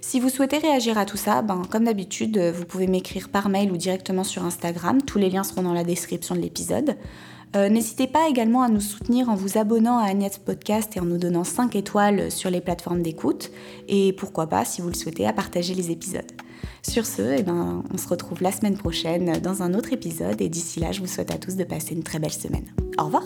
Si 0.00 0.20
vous 0.20 0.28
souhaitez 0.28 0.58
réagir 0.58 0.98
à 0.98 1.04
tout 1.04 1.16
ça, 1.16 1.42
ben, 1.42 1.62
comme 1.68 1.84
d'habitude, 1.84 2.38
vous 2.38 2.64
pouvez 2.64 2.86
m'écrire 2.86 3.28
par 3.28 3.48
mail 3.48 3.72
ou 3.72 3.76
directement 3.76 4.22
sur 4.22 4.44
Instagram. 4.44 5.02
Tous 5.02 5.18
les 5.18 5.30
liens 5.30 5.42
seront 5.42 5.62
dans 5.62 5.72
la 5.72 5.82
description 5.82 6.36
de 6.36 6.40
l'épisode. 6.40 6.96
Euh, 7.54 7.68
n'hésitez 7.68 8.06
pas 8.06 8.28
également 8.28 8.62
à 8.62 8.68
nous 8.68 8.80
soutenir 8.80 9.28
en 9.28 9.34
vous 9.34 9.56
abonnant 9.56 9.98
à 9.98 10.08
Agnès 10.08 10.38
Podcast 10.38 10.96
et 10.96 11.00
en 11.00 11.04
nous 11.04 11.18
donnant 11.18 11.44
5 11.44 11.76
étoiles 11.76 12.30
sur 12.30 12.50
les 12.50 12.60
plateformes 12.60 13.02
d'écoute. 13.02 13.50
Et 13.88 14.12
pourquoi 14.12 14.46
pas, 14.46 14.64
si 14.64 14.82
vous 14.82 14.88
le 14.88 14.94
souhaitez, 14.94 15.26
à 15.26 15.32
partager 15.32 15.74
les 15.74 15.90
épisodes. 15.90 16.30
Sur 16.82 17.06
ce, 17.06 17.38
eh 17.38 17.42
ben, 17.42 17.82
on 17.92 17.98
se 17.98 18.08
retrouve 18.08 18.42
la 18.42 18.52
semaine 18.52 18.76
prochaine 18.76 19.38
dans 19.40 19.62
un 19.62 19.74
autre 19.74 19.92
épisode. 19.92 20.40
Et 20.40 20.48
d'ici 20.48 20.80
là, 20.80 20.92
je 20.92 21.00
vous 21.00 21.06
souhaite 21.06 21.32
à 21.32 21.38
tous 21.38 21.56
de 21.56 21.64
passer 21.64 21.94
une 21.94 22.02
très 22.02 22.18
belle 22.18 22.32
semaine. 22.32 22.66
Au 22.98 23.04
revoir 23.04 23.24